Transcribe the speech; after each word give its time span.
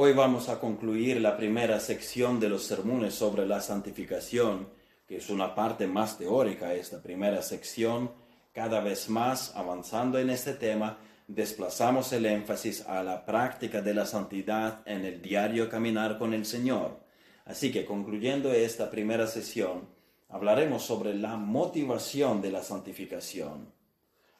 Hoy 0.00 0.12
vamos 0.12 0.48
a 0.48 0.60
concluir 0.60 1.20
la 1.20 1.36
primera 1.36 1.80
sección 1.80 2.38
de 2.38 2.48
los 2.48 2.62
sermones 2.62 3.14
sobre 3.14 3.44
la 3.48 3.60
santificación, 3.60 4.68
que 5.08 5.16
es 5.16 5.28
una 5.28 5.56
parte 5.56 5.88
más 5.88 6.18
teórica 6.18 6.72
esta 6.72 7.02
primera 7.02 7.42
sección. 7.42 8.12
Cada 8.52 8.80
vez 8.80 9.08
más 9.08 9.56
avanzando 9.56 10.20
en 10.20 10.30
este 10.30 10.52
tema, 10.52 10.98
desplazamos 11.26 12.12
el 12.12 12.26
énfasis 12.26 12.86
a 12.86 13.02
la 13.02 13.26
práctica 13.26 13.82
de 13.82 13.92
la 13.92 14.06
santidad 14.06 14.82
en 14.86 15.04
el 15.04 15.20
diario 15.20 15.68
caminar 15.68 16.16
con 16.16 16.32
el 16.32 16.46
Señor. 16.46 17.00
Así 17.44 17.72
que 17.72 17.84
concluyendo 17.84 18.52
esta 18.52 18.92
primera 18.92 19.26
sesión, 19.26 19.88
hablaremos 20.28 20.84
sobre 20.84 21.12
la 21.12 21.36
motivación 21.36 22.40
de 22.40 22.52
la 22.52 22.62
santificación. 22.62 23.72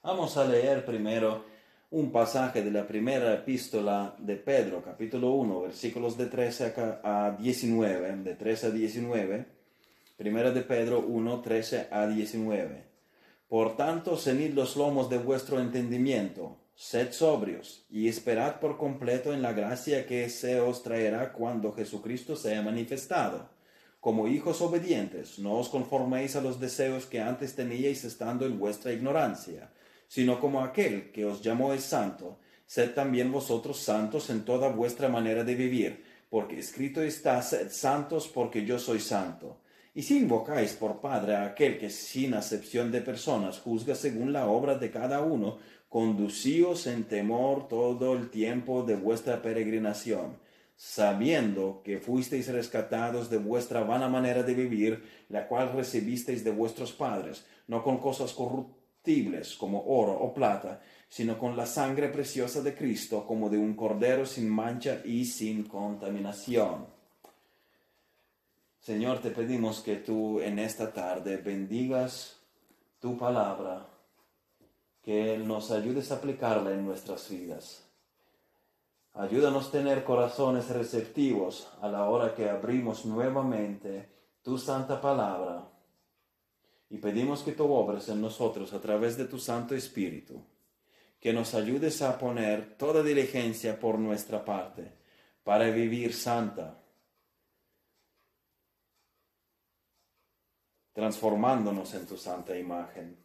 Vamos 0.04 0.36
a 0.36 0.44
leer 0.44 0.84
primero 0.84 1.57
un 1.90 2.12
pasaje 2.12 2.62
de 2.62 2.70
la 2.70 2.86
primera 2.86 3.32
epístola 3.32 4.14
de 4.18 4.36
Pedro, 4.36 4.82
capítulo 4.82 5.30
1, 5.32 5.62
versículos 5.62 6.18
de 6.18 6.26
13 6.26 6.74
a 7.02 7.34
19, 7.38 8.16
de 8.16 8.34
13 8.34 8.66
a 8.66 8.70
19, 8.70 9.46
primera 10.14 10.50
de 10.50 10.60
Pedro 10.60 11.00
1, 11.00 11.40
13 11.40 11.88
a 11.90 12.06
19. 12.06 12.84
Por 13.48 13.74
tanto, 13.78 14.18
cenid 14.18 14.52
los 14.52 14.76
lomos 14.76 15.08
de 15.08 15.16
vuestro 15.16 15.60
entendimiento, 15.60 16.58
sed 16.74 17.12
sobrios, 17.12 17.86
y 17.88 18.08
esperad 18.08 18.60
por 18.60 18.76
completo 18.76 19.32
en 19.32 19.40
la 19.40 19.54
gracia 19.54 20.06
que 20.06 20.28
se 20.28 20.60
os 20.60 20.82
traerá 20.82 21.32
cuando 21.32 21.72
Jesucristo 21.72 22.36
sea 22.36 22.60
manifestado. 22.60 23.48
Como 23.98 24.28
hijos 24.28 24.60
obedientes, 24.60 25.38
no 25.38 25.54
os 25.54 25.70
conforméis 25.70 26.36
a 26.36 26.42
los 26.42 26.60
deseos 26.60 27.06
que 27.06 27.22
antes 27.22 27.54
teníais 27.54 28.04
estando 28.04 28.44
en 28.44 28.58
vuestra 28.58 28.92
ignorancia 28.92 29.70
sino 30.08 30.40
como 30.40 30.62
aquel 30.62 31.12
que 31.12 31.24
os 31.24 31.42
llamó 31.42 31.72
es 31.72 31.84
santo, 31.84 32.38
sed 32.66 32.92
también 32.94 33.30
vosotros 33.30 33.78
santos 33.78 34.30
en 34.30 34.44
toda 34.44 34.68
vuestra 34.68 35.08
manera 35.08 35.44
de 35.44 35.54
vivir, 35.54 36.04
porque 36.28 36.58
escrito 36.58 37.02
está, 37.02 37.40
sed 37.42 37.70
santos 37.70 38.26
porque 38.26 38.64
yo 38.64 38.78
soy 38.78 39.00
santo. 39.00 39.60
Y 39.94 40.02
si 40.02 40.18
invocáis 40.18 40.74
por 40.74 41.00
Padre 41.00 41.36
a 41.36 41.44
aquel 41.44 41.78
que 41.78 41.90
sin 41.90 42.34
acepción 42.34 42.92
de 42.92 43.00
personas 43.00 43.58
juzga 43.58 43.94
según 43.94 44.32
la 44.32 44.46
obra 44.46 44.76
de 44.76 44.90
cada 44.90 45.20
uno, 45.22 45.58
conducíos 45.88 46.86
en 46.86 47.04
temor 47.04 47.68
todo 47.68 48.14
el 48.14 48.30
tiempo 48.30 48.82
de 48.82 48.96
vuestra 48.96 49.42
peregrinación, 49.42 50.38
sabiendo 50.76 51.82
que 51.82 51.98
fuisteis 51.98 52.48
rescatados 52.48 53.30
de 53.30 53.38
vuestra 53.38 53.82
vana 53.82 54.08
manera 54.08 54.42
de 54.42 54.54
vivir, 54.54 55.02
la 55.28 55.48
cual 55.48 55.72
recibisteis 55.72 56.44
de 56.44 56.50
vuestros 56.50 56.92
padres, 56.92 57.46
no 57.66 57.82
con 57.82 57.98
cosas 57.98 58.32
corruptas, 58.32 58.77
como 59.58 59.84
oro 59.86 60.12
o 60.12 60.34
plata, 60.34 60.80
sino 61.08 61.38
con 61.38 61.56
la 61.56 61.64
sangre 61.64 62.08
preciosa 62.08 62.60
de 62.60 62.74
Cristo 62.74 63.26
como 63.26 63.48
de 63.48 63.56
un 63.56 63.74
cordero 63.74 64.26
sin 64.26 64.50
mancha 64.50 65.00
y 65.02 65.24
sin 65.24 65.64
contaminación. 65.64 66.86
Señor, 68.80 69.20
te 69.20 69.30
pedimos 69.30 69.80
que 69.80 69.96
tú 69.96 70.40
en 70.40 70.58
esta 70.58 70.92
tarde 70.92 71.38
bendigas 71.38 72.38
tu 73.00 73.16
palabra, 73.16 73.86
que 75.02 75.38
nos 75.38 75.70
ayudes 75.70 76.12
a 76.12 76.16
aplicarla 76.16 76.72
en 76.72 76.84
nuestras 76.84 77.30
vidas. 77.30 77.84
Ayúdanos 79.14 79.68
a 79.68 79.72
tener 79.72 80.04
corazones 80.04 80.68
receptivos 80.68 81.66
a 81.80 81.88
la 81.88 82.10
hora 82.10 82.34
que 82.34 82.50
abrimos 82.50 83.06
nuevamente 83.06 84.10
tu 84.42 84.58
santa 84.58 85.00
palabra 85.00 85.77
y 86.90 86.98
pedimos 86.98 87.42
que 87.42 87.52
tú 87.52 87.70
obres 87.72 88.08
en 88.08 88.20
nosotros 88.20 88.72
a 88.72 88.80
través 88.80 89.16
de 89.16 89.26
tu 89.26 89.38
Santo 89.38 89.74
Espíritu, 89.74 90.42
que 91.20 91.32
nos 91.32 91.54
ayudes 91.54 92.00
a 92.02 92.18
poner 92.18 92.76
toda 92.76 93.02
diligencia 93.02 93.78
por 93.78 93.98
nuestra 93.98 94.44
parte 94.44 94.92
para 95.42 95.70
vivir 95.70 96.14
santa, 96.14 96.80
transformándonos 100.92 101.92
en 101.94 102.06
tu 102.06 102.16
santa 102.16 102.56
imagen, 102.56 103.16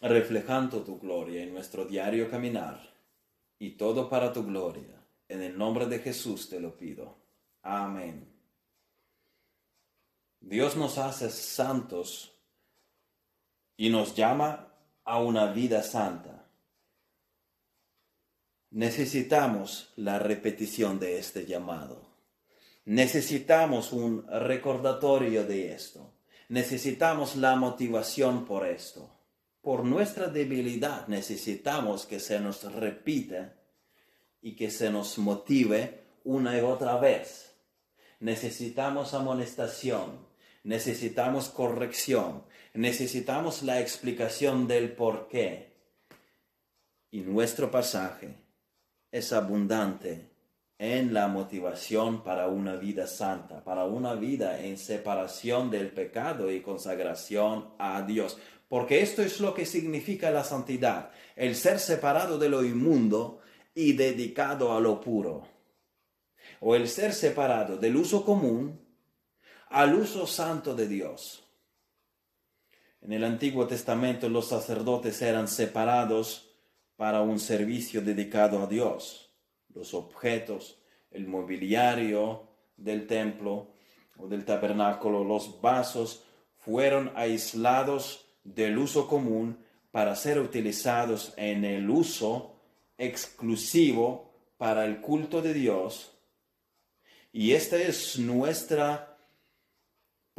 reflejando 0.00 0.82
tu 0.82 0.98
gloria 0.98 1.42
en 1.42 1.52
nuestro 1.52 1.84
diario 1.84 2.30
caminar, 2.30 2.94
y 3.58 3.70
todo 3.70 4.08
para 4.08 4.32
tu 4.32 4.44
gloria. 4.44 5.04
En 5.28 5.42
el 5.42 5.58
nombre 5.58 5.86
de 5.86 5.98
Jesús 5.98 6.48
te 6.48 6.60
lo 6.60 6.76
pido. 6.76 7.18
Amén. 7.62 8.32
Dios 10.40 10.76
nos 10.76 10.96
hace 10.98 11.28
santos 11.30 12.37
y 13.78 13.88
nos 13.88 14.14
llama 14.14 14.74
a 15.04 15.18
una 15.18 15.50
vida 15.52 15.82
santa. 15.82 16.44
Necesitamos 18.70 19.94
la 19.96 20.18
repetición 20.18 20.98
de 20.98 21.18
este 21.18 21.46
llamado. 21.46 22.06
Necesitamos 22.84 23.92
un 23.92 24.26
recordatorio 24.28 25.46
de 25.46 25.72
esto. 25.72 26.12
Necesitamos 26.48 27.36
la 27.36 27.56
motivación 27.56 28.44
por 28.44 28.66
esto. 28.66 29.10
Por 29.62 29.84
nuestra 29.84 30.28
debilidad 30.28 31.06
necesitamos 31.08 32.04
que 32.04 32.20
se 32.20 32.40
nos 32.40 32.70
repita 32.72 33.54
y 34.42 34.56
que 34.56 34.70
se 34.70 34.90
nos 34.90 35.18
motive 35.18 36.04
una 36.24 36.58
y 36.58 36.60
otra 36.60 36.98
vez. 36.98 37.54
Necesitamos 38.20 39.14
amonestación, 39.14 40.27
necesitamos 40.64 41.48
corrección, 41.48 42.44
necesitamos 42.74 43.62
la 43.62 43.80
explicación 43.80 44.66
del 44.66 44.92
por 44.92 45.28
qué. 45.28 45.76
Y 47.10 47.20
nuestro 47.20 47.70
pasaje 47.70 48.36
es 49.10 49.32
abundante 49.32 50.30
en 50.78 51.12
la 51.12 51.26
motivación 51.26 52.22
para 52.22 52.46
una 52.48 52.76
vida 52.76 53.06
santa, 53.06 53.64
para 53.64 53.84
una 53.84 54.14
vida 54.14 54.62
en 54.62 54.78
separación 54.78 55.70
del 55.70 55.90
pecado 55.90 56.52
y 56.52 56.60
consagración 56.60 57.70
a 57.78 58.02
Dios. 58.02 58.38
Porque 58.68 59.00
esto 59.00 59.22
es 59.22 59.40
lo 59.40 59.54
que 59.54 59.66
significa 59.66 60.30
la 60.30 60.44
santidad, 60.44 61.10
el 61.34 61.56
ser 61.56 61.80
separado 61.80 62.38
de 62.38 62.48
lo 62.48 62.62
inmundo 62.62 63.40
y 63.74 63.94
dedicado 63.94 64.72
a 64.72 64.80
lo 64.80 65.00
puro. 65.00 65.48
O 66.60 66.74
el 66.76 66.88
ser 66.88 67.12
separado 67.12 67.76
del 67.76 67.96
uso 67.96 68.24
común 68.24 68.87
al 69.70 69.94
uso 69.94 70.26
santo 70.26 70.74
de 70.74 70.88
Dios. 70.88 71.44
En 73.00 73.12
el 73.12 73.24
Antiguo 73.24 73.66
Testamento 73.66 74.28
los 74.28 74.48
sacerdotes 74.48 75.22
eran 75.22 75.48
separados 75.48 76.50
para 76.96 77.20
un 77.20 77.38
servicio 77.38 78.02
dedicado 78.02 78.62
a 78.62 78.66
Dios. 78.66 79.30
Los 79.72 79.94
objetos, 79.94 80.78
el 81.10 81.26
mobiliario 81.26 82.48
del 82.76 83.06
templo 83.06 83.68
o 84.16 84.26
del 84.26 84.44
tabernáculo, 84.44 85.22
los 85.22 85.60
vasos, 85.60 86.24
fueron 86.56 87.12
aislados 87.14 88.26
del 88.42 88.78
uso 88.78 89.06
común 89.06 89.58
para 89.90 90.16
ser 90.16 90.40
utilizados 90.40 91.32
en 91.36 91.64
el 91.64 91.88
uso 91.88 92.56
exclusivo 92.98 94.32
para 94.56 94.84
el 94.84 95.00
culto 95.00 95.40
de 95.40 95.54
Dios. 95.54 96.12
Y 97.32 97.52
esta 97.52 97.76
es 97.76 98.18
nuestra 98.18 99.07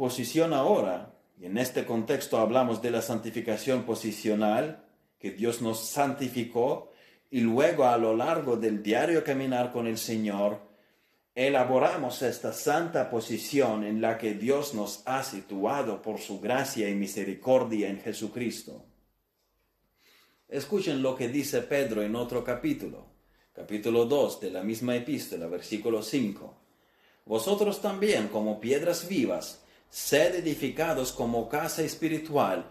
posición 0.00 0.54
ahora 0.54 1.12
y 1.38 1.44
en 1.44 1.58
este 1.58 1.84
contexto 1.84 2.38
hablamos 2.38 2.80
de 2.80 2.90
la 2.90 3.02
santificación 3.02 3.82
posicional, 3.82 4.82
que 5.18 5.30
Dios 5.30 5.60
nos 5.60 5.90
santificó, 5.90 6.90
y 7.30 7.40
luego 7.40 7.84
a 7.84 7.98
lo 7.98 8.16
largo 8.16 8.56
del 8.56 8.82
diario 8.82 9.22
caminar 9.22 9.72
con 9.72 9.86
el 9.86 9.98
Señor, 9.98 10.62
elaboramos 11.34 12.22
esta 12.22 12.54
santa 12.54 13.10
posición 13.10 13.84
en 13.84 14.00
la 14.00 14.16
que 14.16 14.32
Dios 14.32 14.72
nos 14.72 15.02
ha 15.04 15.22
situado 15.22 16.00
por 16.00 16.18
su 16.18 16.40
gracia 16.40 16.88
y 16.88 16.94
misericordia 16.94 17.90
en 17.90 18.00
Jesucristo. 18.00 18.86
Escuchen 20.48 21.02
lo 21.02 21.14
que 21.14 21.28
dice 21.28 21.60
Pedro 21.60 22.02
en 22.02 22.16
otro 22.16 22.42
capítulo, 22.42 23.04
capítulo 23.52 24.06
2 24.06 24.40
de 24.40 24.50
la 24.50 24.62
misma 24.62 24.96
epístola, 24.96 25.46
versículo 25.46 26.02
5. 26.02 26.54
Vosotros 27.26 27.82
también, 27.82 28.28
como 28.28 28.60
piedras 28.60 29.06
vivas, 29.06 29.60
sed 29.90 30.36
edificados 30.36 31.12
como 31.12 31.48
casa 31.48 31.82
espiritual 31.82 32.64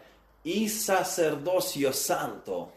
y 0.44 0.70
sacerdocio 0.70 1.92
santo 1.92 2.72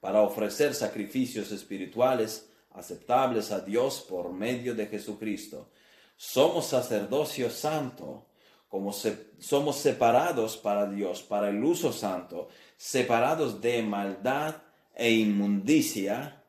para 0.00 0.22
ofrecer 0.22 0.74
sacrificios 0.74 1.50
espirituales 1.50 2.48
aceptables 2.72 3.50
a 3.50 3.60
Dios 3.60 4.00
por 4.08 4.32
medio 4.32 4.74
de 4.74 4.86
Jesucristo. 4.86 5.70
Somos 6.16 6.66
sacerdocio 6.66 7.50
santo, 7.50 8.26
como 8.68 8.92
somos 8.92 9.76
separados 9.76 10.56
para 10.56 10.86
Dios, 10.86 11.22
para 11.22 11.48
el 11.48 11.64
uso 11.64 11.92
santo, 11.92 12.48
separados 12.76 13.60
de 13.60 13.82
maldad 13.82 14.56
e 14.94 15.10
inmundicia 15.12 16.44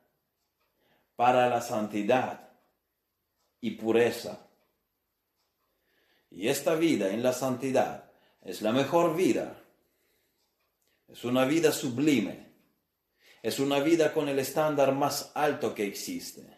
para 1.15 1.49
la 1.49 1.61
santidad 1.61 2.49
y 3.59 3.71
pureza. 3.71 4.50
Y 6.31 6.47
esta 6.47 6.75
vida 6.75 7.09
en 7.09 7.21
la 7.21 7.33
santidad 7.33 8.09
es 8.41 8.61
la 8.61 8.71
mejor 8.71 9.15
vida. 9.15 9.61
Es 11.07 11.25
una 11.25 11.43
vida 11.45 11.73
sublime. 11.73 12.51
Es 13.43 13.59
una 13.59 13.79
vida 13.79 14.13
con 14.13 14.29
el 14.29 14.39
estándar 14.39 14.93
más 14.95 15.31
alto 15.35 15.75
que 15.75 15.85
existe. 15.85 16.57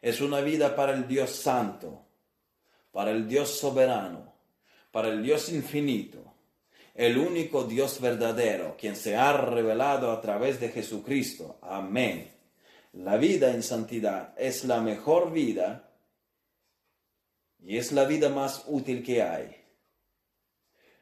Es 0.00 0.20
una 0.20 0.40
vida 0.40 0.74
para 0.74 0.94
el 0.94 1.06
Dios 1.06 1.30
santo, 1.30 2.06
para 2.92 3.10
el 3.10 3.28
Dios 3.28 3.50
soberano, 3.50 4.34
para 4.90 5.08
el 5.08 5.22
Dios 5.22 5.50
infinito, 5.50 6.34
el 6.94 7.18
único 7.18 7.64
Dios 7.64 8.00
verdadero, 8.00 8.76
quien 8.78 8.96
se 8.96 9.16
ha 9.16 9.32
revelado 9.32 10.12
a 10.12 10.20
través 10.20 10.60
de 10.60 10.70
Jesucristo. 10.70 11.58
Amén. 11.60 12.32
La 12.92 13.16
vida 13.16 13.52
en 13.52 13.62
santidad 13.62 14.32
es 14.38 14.64
la 14.64 14.80
mejor 14.80 15.32
vida 15.32 15.85
y 17.60 17.78
es 17.78 17.92
la 17.92 18.04
vida 18.04 18.28
más 18.28 18.64
útil 18.66 19.02
que 19.02 19.22
hay. 19.22 19.56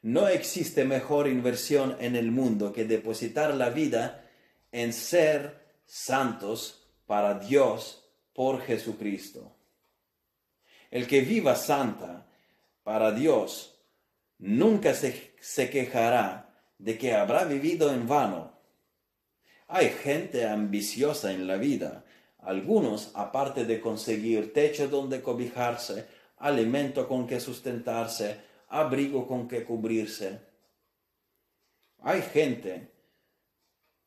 No 0.03 0.29
existe 0.29 0.85
mejor 0.85 1.29
inversión 1.29 1.97
en 1.99 2.15
el 2.15 2.31
mundo 2.31 2.73
que 2.73 2.85
depositar 2.85 3.55
la 3.55 3.71
vida 3.71 4.29
en 4.71 4.93
ser 4.93 5.65
santos 5.87 6.87
para 7.07 7.39
Dios 7.39 8.05
por 8.35 8.61
Jesucristo. 8.61 9.57
El 10.91 11.07
que 11.07 11.23
viva 11.23 11.57
santa 11.57 12.27
para 12.83 13.13
Dios 13.13 13.79
nunca 14.39 14.95
se, 14.95 15.33
se 15.41 15.71
quejará 15.71 16.55
de 16.79 16.99
que 16.99 17.15
habrá 17.15 17.45
vivido 17.45 17.93
en 17.93 18.07
vano. 18.07 18.53
Hay 19.69 19.89
gente 19.89 20.47
ambiciosa 20.47 21.33
en 21.33 21.47
la 21.47 21.57
vida. 21.57 22.05
Algunos, 22.39 23.11
aparte 23.15 23.65
de 23.65 23.81
conseguir 23.81 24.53
techo 24.53 24.89
donde 24.89 25.23
cobijarse, 25.23 26.07
alimento 26.37 27.07
con 27.09 27.27
que 27.27 27.41
sustentarse, 27.41 28.41
abrigo 28.69 29.27
con 29.27 29.49
que 29.49 29.65
cubrirse. 29.65 30.41
Hay 32.03 32.23
gente 32.23 32.93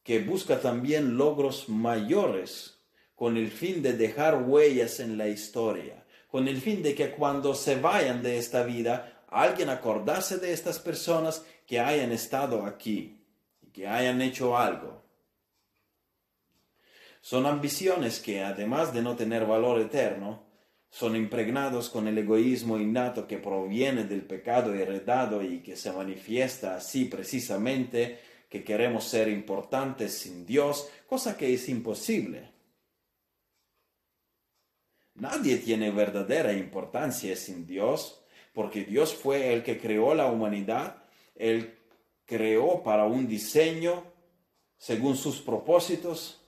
que 0.03 0.19
busca 0.19 0.61
también 0.61 1.17
logros 1.17 1.67
mayores 1.67 2.79
con 3.15 3.35
el 3.35 3.49
fin 3.49 3.81
de 3.81 3.93
dejar 3.93 4.43
huellas 4.43 4.99
en 4.99 5.17
la 5.17 5.27
historia, 5.27 6.05
con 6.27 6.47
el 6.47 6.61
fin 6.61 6.83
de 6.83 6.93
que 6.93 7.11
cuando 7.11 7.55
se 7.55 7.79
vayan 7.79 8.21
de 8.21 8.37
esta 8.37 8.63
vida, 8.63 9.23
alguien 9.27 9.69
acordase 9.69 10.37
de 10.37 10.53
estas 10.53 10.79
personas 10.79 11.45
que 11.65 11.79
hayan 11.79 12.11
estado 12.11 12.65
aquí, 12.65 13.25
que 13.73 13.87
hayan 13.87 14.21
hecho 14.21 14.57
algo. 14.57 15.03
Son 17.21 17.45
ambiciones 17.45 18.19
que, 18.19 18.43
además 18.43 18.93
de 18.93 19.01
no 19.01 19.15
tener 19.15 19.45
valor 19.45 19.81
eterno, 19.81 20.46
son 20.89 21.15
impregnados 21.15 21.89
con 21.89 22.07
el 22.07 22.17
egoísmo 22.17 22.79
innato 22.79 23.27
que 23.27 23.37
proviene 23.37 24.05
del 24.05 24.21
pecado 24.21 24.73
heredado 24.73 25.43
y 25.43 25.59
que 25.59 25.75
se 25.75 25.91
manifiesta 25.91 26.75
así 26.75 27.05
precisamente 27.05 28.19
que 28.49 28.63
queremos 28.63 29.03
ser 29.03 29.27
importantes 29.27 30.17
sin 30.17 30.45
Dios, 30.45 30.89
cosa 31.07 31.37
que 31.37 31.53
es 31.53 31.67
imposible. 31.67 32.51
Nadie 35.15 35.57
tiene 35.57 35.91
verdadera 35.91 36.53
importancia 36.53 37.35
sin 37.35 37.65
Dios, 37.65 38.23
porque 38.53 38.85
Dios 38.85 39.13
fue 39.13 39.53
el 39.53 39.63
que 39.63 39.79
creó 39.79 40.13
la 40.13 40.27
humanidad, 40.27 41.03
Él 41.35 41.77
creó 42.25 42.83
para 42.83 43.05
un 43.05 43.27
diseño 43.27 44.03
según 44.77 45.17
sus 45.17 45.41
propósitos, 45.41 46.43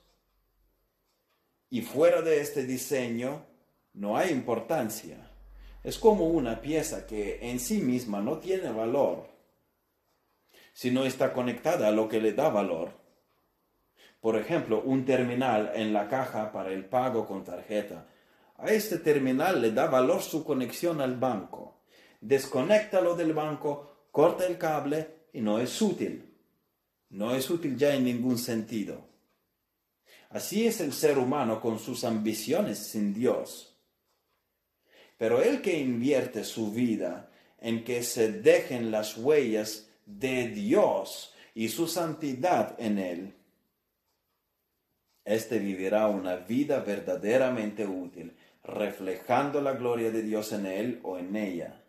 y 1.68 1.82
fuera 1.82 2.22
de 2.22 2.40
este 2.40 2.64
diseño 2.64 3.46
no 3.92 4.16
hay 4.16 4.30
importancia. 4.30 5.30
Es 5.82 5.98
como 5.98 6.26
una 6.26 6.60
pieza 6.60 7.06
que 7.06 7.38
en 7.50 7.58
sí 7.58 7.78
misma 7.78 8.20
no 8.20 8.38
tiene 8.38 8.70
valor, 8.70 9.28
si 10.72 10.90
no 10.90 11.04
está 11.04 11.32
conectada 11.32 11.88
a 11.88 11.92
lo 11.92 12.08
que 12.08 12.20
le 12.20 12.32
da 12.32 12.48
valor. 12.48 12.92
Por 14.20 14.36
ejemplo, 14.36 14.82
un 14.82 15.04
terminal 15.04 15.72
en 15.74 15.92
la 15.92 16.08
caja 16.08 16.52
para 16.52 16.70
el 16.72 16.84
pago 16.84 17.26
con 17.26 17.42
tarjeta. 17.42 18.06
A 18.58 18.70
este 18.70 18.98
terminal 18.98 19.62
le 19.62 19.72
da 19.72 19.86
valor 19.86 20.20
su 20.20 20.44
conexión 20.44 21.00
al 21.00 21.16
banco. 21.16 21.80
Desconéctalo 22.20 23.16
del 23.16 23.32
banco, 23.32 24.08
corta 24.10 24.46
el 24.46 24.58
cable 24.58 25.28
y 25.32 25.40
no 25.40 25.58
es 25.58 25.80
útil. 25.80 26.36
No 27.08 27.34
es 27.34 27.48
útil 27.48 27.78
ya 27.78 27.94
en 27.94 28.04
ningún 28.04 28.36
sentido. 28.36 29.08
Así 30.28 30.66
es 30.66 30.80
el 30.80 30.92
ser 30.92 31.18
humano 31.18 31.60
con 31.60 31.78
sus 31.78 32.04
ambiciones 32.04 32.78
sin 32.78 33.14
Dios. 33.14 33.69
Pero 35.20 35.42
el 35.42 35.60
que 35.60 35.78
invierte 35.78 36.44
su 36.44 36.72
vida 36.72 37.28
en 37.60 37.84
que 37.84 38.02
se 38.02 38.32
dejen 38.32 38.90
las 38.90 39.18
huellas 39.18 39.86
de 40.06 40.48
Dios 40.48 41.34
y 41.54 41.68
su 41.68 41.88
santidad 41.88 42.74
en 42.78 42.98
él, 42.98 43.34
éste 45.26 45.58
vivirá 45.58 46.08
una 46.08 46.36
vida 46.36 46.80
verdaderamente 46.80 47.86
útil, 47.86 48.34
reflejando 48.64 49.60
la 49.60 49.72
gloria 49.72 50.10
de 50.10 50.22
Dios 50.22 50.54
en 50.54 50.64
él 50.64 51.00
o 51.02 51.18
en 51.18 51.36
ella. 51.36 51.84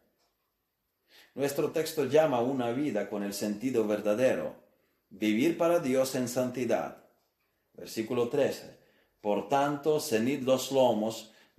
Nuestro 1.34 1.72
texto 1.72 2.04
llama 2.04 2.42
una 2.42 2.72
vida 2.74 3.10
con 3.10 3.24
el 3.24 3.34
sentido 3.34 3.88
verdadero, 3.88 4.56
vivir 5.10 5.58
para 5.58 5.80
Dios 5.80 6.16
en 6.16 6.28
santidad. 6.28 7.06
Versículo 7.76 8.28
13. 8.28 8.78
Por 9.22 9.48
tanto, 9.48 10.02
cenid 10.02 10.42
los 10.42 10.74
lomos 10.74 11.31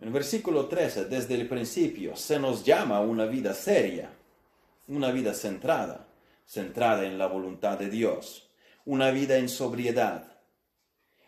En 0.00 0.12
versículo 0.12 0.66
13, 0.66 1.04
desde 1.06 1.34
el 1.34 1.46
principio, 1.46 2.16
se 2.16 2.38
nos 2.38 2.64
llama 2.64 3.00
una 3.00 3.26
vida 3.26 3.52
seria, 3.52 4.10
una 4.88 5.10
vida 5.12 5.34
centrada, 5.34 6.06
centrada 6.46 7.04
en 7.04 7.18
la 7.18 7.26
voluntad 7.26 7.78
de 7.78 7.90
Dios, 7.90 8.50
una 8.86 9.10
vida 9.10 9.36
en 9.36 9.50
sobriedad. 9.50 10.38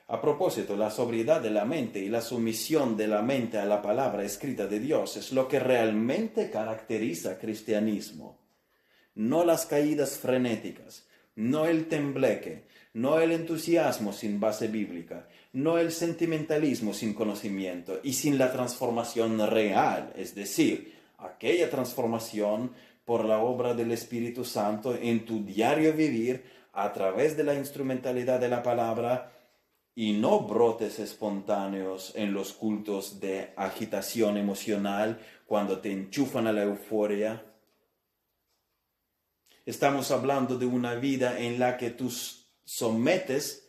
A 0.08 0.20
propósito, 0.22 0.74
la 0.74 0.90
sobriedad 0.90 1.42
de 1.42 1.50
la 1.50 1.66
mente 1.66 1.98
y 1.98 2.08
la 2.08 2.22
sumisión 2.22 2.96
de 2.96 3.08
la 3.08 3.20
mente 3.20 3.58
a 3.58 3.66
la 3.66 3.82
palabra 3.82 4.24
escrita 4.24 4.66
de 4.66 4.80
Dios 4.80 5.18
es 5.18 5.32
lo 5.32 5.48
que 5.48 5.60
realmente 5.60 6.50
caracteriza 6.50 7.38
cristianismo, 7.38 8.40
no 9.14 9.44
las 9.44 9.66
caídas 9.66 10.18
frenéticas, 10.18 11.06
no 11.34 11.66
el 11.66 11.88
tembleque, 11.88 12.66
no 12.94 13.20
el 13.20 13.32
entusiasmo 13.32 14.12
sin 14.12 14.40
base 14.40 14.68
bíblica, 14.68 15.28
no 15.52 15.78
el 15.78 15.92
sentimentalismo 15.92 16.94
sin 16.94 17.12
conocimiento 17.12 18.00
y 18.02 18.14
sin 18.14 18.38
la 18.38 18.52
transformación 18.52 19.38
real, 19.50 20.12
es 20.16 20.34
decir, 20.34 20.94
aquella 21.18 21.68
transformación 21.68 22.72
por 23.04 23.24
la 23.24 23.38
obra 23.38 23.74
del 23.74 23.92
Espíritu 23.92 24.44
Santo 24.44 24.94
en 24.94 25.24
tu 25.24 25.44
diario 25.44 25.92
vivir 25.92 26.44
a 26.72 26.92
través 26.92 27.36
de 27.36 27.44
la 27.44 27.54
instrumentalidad 27.54 28.40
de 28.40 28.48
la 28.48 28.62
palabra 28.62 29.32
y 29.94 30.14
no 30.14 30.40
brotes 30.40 30.98
espontáneos 30.98 32.12
en 32.16 32.32
los 32.32 32.54
cultos 32.54 33.20
de 33.20 33.52
agitación 33.56 34.38
emocional 34.38 35.20
cuando 35.46 35.80
te 35.80 35.92
enchufan 35.92 36.46
a 36.46 36.52
la 36.52 36.62
euforia. 36.62 37.44
Estamos 39.66 40.10
hablando 40.10 40.56
de 40.56 40.64
una 40.64 40.94
vida 40.94 41.38
en 41.38 41.58
la 41.58 41.76
que 41.76 41.90
tú 41.90 42.10
sometes 42.64 43.61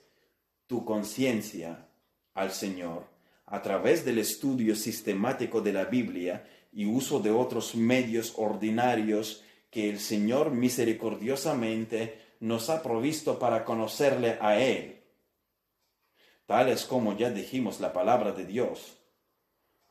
tu 0.67 0.85
conciencia 0.85 1.87
al 2.33 2.51
Señor 2.51 3.07
a 3.45 3.61
través 3.61 4.05
del 4.05 4.17
estudio 4.19 4.75
sistemático 4.75 5.61
de 5.61 5.73
la 5.73 5.85
Biblia 5.85 6.47
y 6.71 6.85
uso 6.85 7.19
de 7.19 7.31
otros 7.31 7.75
medios 7.75 8.33
ordinarios 8.37 9.43
que 9.69 9.89
el 9.89 9.99
Señor 9.99 10.51
misericordiosamente 10.51 12.19
nos 12.39 12.69
ha 12.69 12.83
provisto 12.83 13.39
para 13.39 13.63
conocerle 13.63 14.37
a 14.41 14.59
Él, 14.59 15.03
tales 16.45 16.85
como 16.85 17.15
ya 17.17 17.29
dijimos 17.29 17.79
la 17.79 17.93
palabra 17.93 18.33
de 18.33 18.45
Dios, 18.45 18.97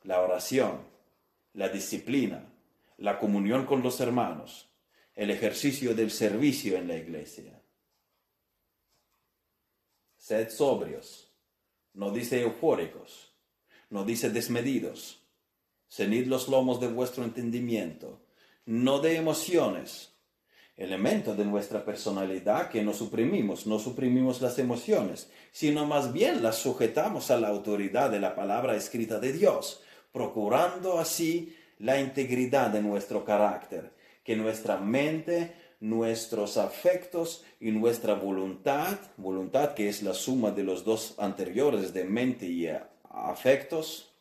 la 0.03 0.21
oración, 0.21 0.81
la 1.53 1.69
disciplina, 1.69 2.45
la 2.97 3.17
comunión 3.17 3.65
con 3.65 3.81
los 3.81 3.99
hermanos, 3.99 4.69
el 5.15 5.31
ejercicio 5.31 5.95
del 5.95 6.11
servicio 6.11 6.77
en 6.77 6.87
la 6.87 6.95
iglesia. 6.95 7.62
Sed 10.23 10.51
sobrios, 10.51 11.33
no 11.93 12.09
dice 12.11 12.41
eufóricos, 12.41 13.33
no 13.89 14.05
dice 14.05 14.29
desmedidos. 14.29 15.21
Cenid 15.89 16.27
los 16.27 16.47
lomos 16.47 16.79
de 16.79 16.87
vuestro 16.87 17.25
entendimiento, 17.25 18.21
no 18.65 18.99
de 18.99 19.17
emociones, 19.17 20.13
elemento 20.77 21.35
de 21.35 21.43
nuestra 21.43 21.83
personalidad 21.83 22.69
que 22.69 22.83
no 22.83 22.93
suprimimos, 22.93 23.67
no 23.67 23.79
suprimimos 23.79 24.41
las 24.41 24.57
emociones, 24.59 25.29
sino 25.51 25.85
más 25.85 26.13
bien 26.13 26.41
las 26.41 26.55
sujetamos 26.55 27.29
a 27.29 27.37
la 27.37 27.49
autoridad 27.49 28.09
de 28.09 28.21
la 28.21 28.33
palabra 28.33 28.77
escrita 28.77 29.19
de 29.19 29.33
Dios, 29.33 29.83
procurando 30.13 30.99
así 30.99 31.53
la 31.79 31.99
integridad 31.99 32.69
de 32.69 32.81
nuestro 32.81 33.25
carácter, 33.25 33.93
que 34.23 34.37
nuestra 34.37 34.77
mente, 34.77 35.53
nuestros 35.83 36.55
afectos 36.55 37.43
y 37.59 37.71
nuestra 37.71 38.13
voluntad, 38.13 38.97
voluntad 39.17 39.73
que 39.73 39.89
es 39.89 40.01
la 40.01 40.13
suma 40.13 40.51
de 40.51 40.63
los 40.63 40.85
dos 40.85 41.15
anteriores 41.17 41.93
de 41.93 42.05
mente 42.05 42.45
y 42.45 42.69
afectos, 43.09 44.15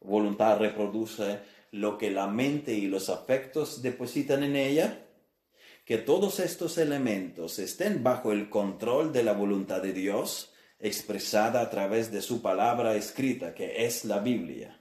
voluntad 0.00 0.58
reproduce 0.58 1.38
lo 1.70 1.96
que 1.96 2.10
la 2.10 2.26
mente 2.26 2.74
y 2.74 2.88
los 2.88 3.08
afectos 3.08 3.80
depositan 3.80 4.42
en 4.42 4.54
ella, 4.54 5.06
que 5.86 5.96
todos 5.96 6.40
estos 6.40 6.76
elementos 6.76 7.58
estén 7.58 8.02
bajo 8.02 8.30
el 8.30 8.50
control 8.50 9.14
de 9.14 9.22
la 9.22 9.32
voluntad 9.32 9.80
de 9.80 9.94
Dios, 9.94 10.52
expresada 10.78 11.62
a 11.62 11.70
través 11.70 12.12
de 12.12 12.20
su 12.20 12.42
palabra 12.42 12.96
escrita, 12.96 13.54
que 13.54 13.86
es 13.86 14.04
la 14.04 14.18
Biblia. 14.18 14.79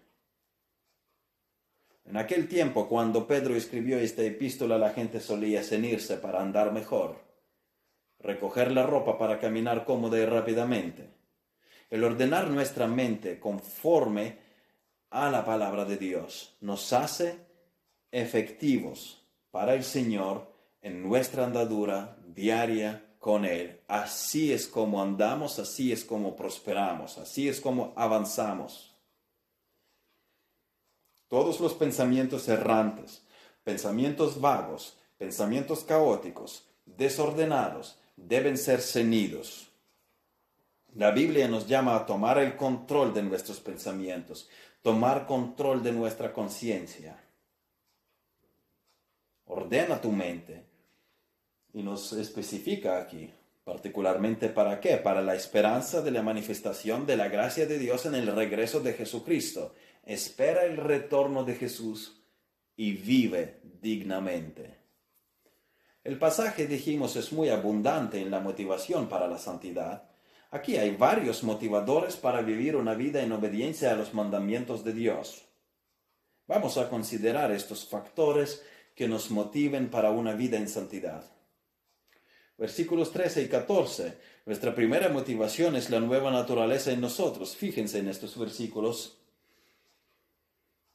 En 2.10 2.18
aquel 2.18 2.48
tiempo, 2.48 2.88
cuando 2.88 3.28
Pedro 3.28 3.56
escribió 3.56 4.00
esta 4.00 4.24
epístola, 4.24 4.80
la 4.80 4.90
gente 4.90 5.20
solía 5.20 5.62
cenirse 5.62 6.18
para 6.18 6.42
andar 6.42 6.72
mejor, 6.72 7.22
recoger 8.18 8.72
la 8.72 8.82
ropa 8.82 9.20
para 9.20 9.40
caminar 9.40 9.86
cómoda 9.86 10.18
y 10.18 10.26
rápidamente. 10.26 11.08
El 11.88 12.04
ordenar 12.04 12.50
nuestra 12.50 12.88
mente 12.88 13.40
conforme 13.40 14.40
a 15.12 15.30
la 15.30 15.46
palabra 15.46 15.86
de 15.86 15.98
Dios 15.98 16.58
nos 16.62 16.94
hace 16.94 17.46
efectivos 18.12 19.24
para 19.52 19.76
el 19.76 19.84
Señor 19.84 20.52
en 20.82 21.04
nuestra 21.04 21.46
andadura 21.46 22.18
diaria 22.26 23.06
con 23.20 23.46
Él. 23.46 23.82
Así 23.88 24.52
es 24.52 24.68
como 24.68 25.00
andamos, 25.04 25.60
así 25.60 25.92
es 25.92 26.04
como 26.04 26.36
prosperamos, 26.36 27.20
así 27.20 27.48
es 27.48 27.62
como 27.62 27.94
avanzamos. 27.96 28.89
Todos 31.30 31.60
los 31.60 31.74
pensamientos 31.74 32.50
errantes, 32.50 33.22
pensamientos 33.64 34.42
vagos, 34.42 34.98
pensamientos 35.18 35.84
caóticos, 35.84 36.68
desordenados, 36.86 38.00
deben 38.18 38.58
ser 38.58 38.82
cenidos. 38.82 39.70
La 40.96 41.12
Biblia 41.12 41.48
nos 41.48 41.68
llama 41.68 41.96
a 41.96 42.06
tomar 42.06 42.40
el 42.40 42.56
control 42.58 43.14
de 43.14 43.24
nuestros 43.24 43.60
pensamientos, 43.60 44.50
tomar 44.82 45.26
control 45.26 45.84
de 45.84 45.92
nuestra 45.92 46.34
conciencia. 46.34 47.24
Ordena 49.46 50.02
tu 50.02 50.12
mente, 50.12 50.64
y 51.74 51.84
nos 51.84 52.14
especifica 52.14 53.00
aquí, 53.00 53.32
particularmente 53.64 54.50
para 54.50 54.80
qué, 54.80 54.98
para 54.98 55.22
la 55.22 55.36
esperanza 55.36 56.02
de 56.02 56.12
la 56.12 56.24
manifestación 56.24 57.06
de 57.06 57.18
la 57.18 57.28
gracia 57.28 57.68
de 57.68 57.78
Dios 57.78 58.06
en 58.06 58.16
el 58.16 58.28
regreso 58.28 58.80
de 58.80 58.94
Jesucristo. 58.94 59.74
Espera 60.10 60.66
el 60.66 60.78
retorno 60.78 61.44
de 61.44 61.54
Jesús 61.54 62.24
y 62.76 62.94
vive 62.94 63.62
dignamente. 63.80 64.80
El 66.04 66.18
pasaje, 66.18 66.66
dijimos, 66.66 67.16
es 67.16 67.32
muy 67.32 67.50
abundante 67.50 68.20
en 68.20 68.32
la 68.32 68.40
motivación 68.40 69.08
para 69.08 69.28
la 69.28 69.38
santidad. 69.38 70.10
Aquí 70.50 70.78
hay 70.78 70.96
varios 70.96 71.44
motivadores 71.44 72.16
para 72.16 72.42
vivir 72.42 72.76
una 72.76 72.96
vida 72.96 73.22
en 73.22 73.32
obediencia 73.32 73.92
a 73.92 73.96
los 73.96 74.16
mandamientos 74.16 74.84
de 74.84 74.94
Dios. 74.94 75.46
Vamos 76.48 76.80
a 76.80 76.90
considerar 76.90 77.52
estos 77.52 77.88
factores 77.88 78.64
que 78.96 79.08
nos 79.08 79.30
motiven 79.30 79.92
para 79.92 80.10
una 80.10 80.34
vida 80.34 80.58
en 80.58 80.68
santidad 80.68 81.24
versículos 82.60 83.12
13 83.14 83.44
y 83.44 83.48
14. 83.48 84.18
Nuestra 84.46 84.76
primera 84.76 85.08
motivación 85.10 85.78
es 85.78 85.90
la 85.90 86.02
nueva 86.02 86.30
naturaleza 86.30 86.92
en 86.92 87.00
nosotros. 87.00 87.56
Fíjense 87.56 88.00
en 88.00 88.10
estos 88.10 88.38
versículos. 88.38 89.20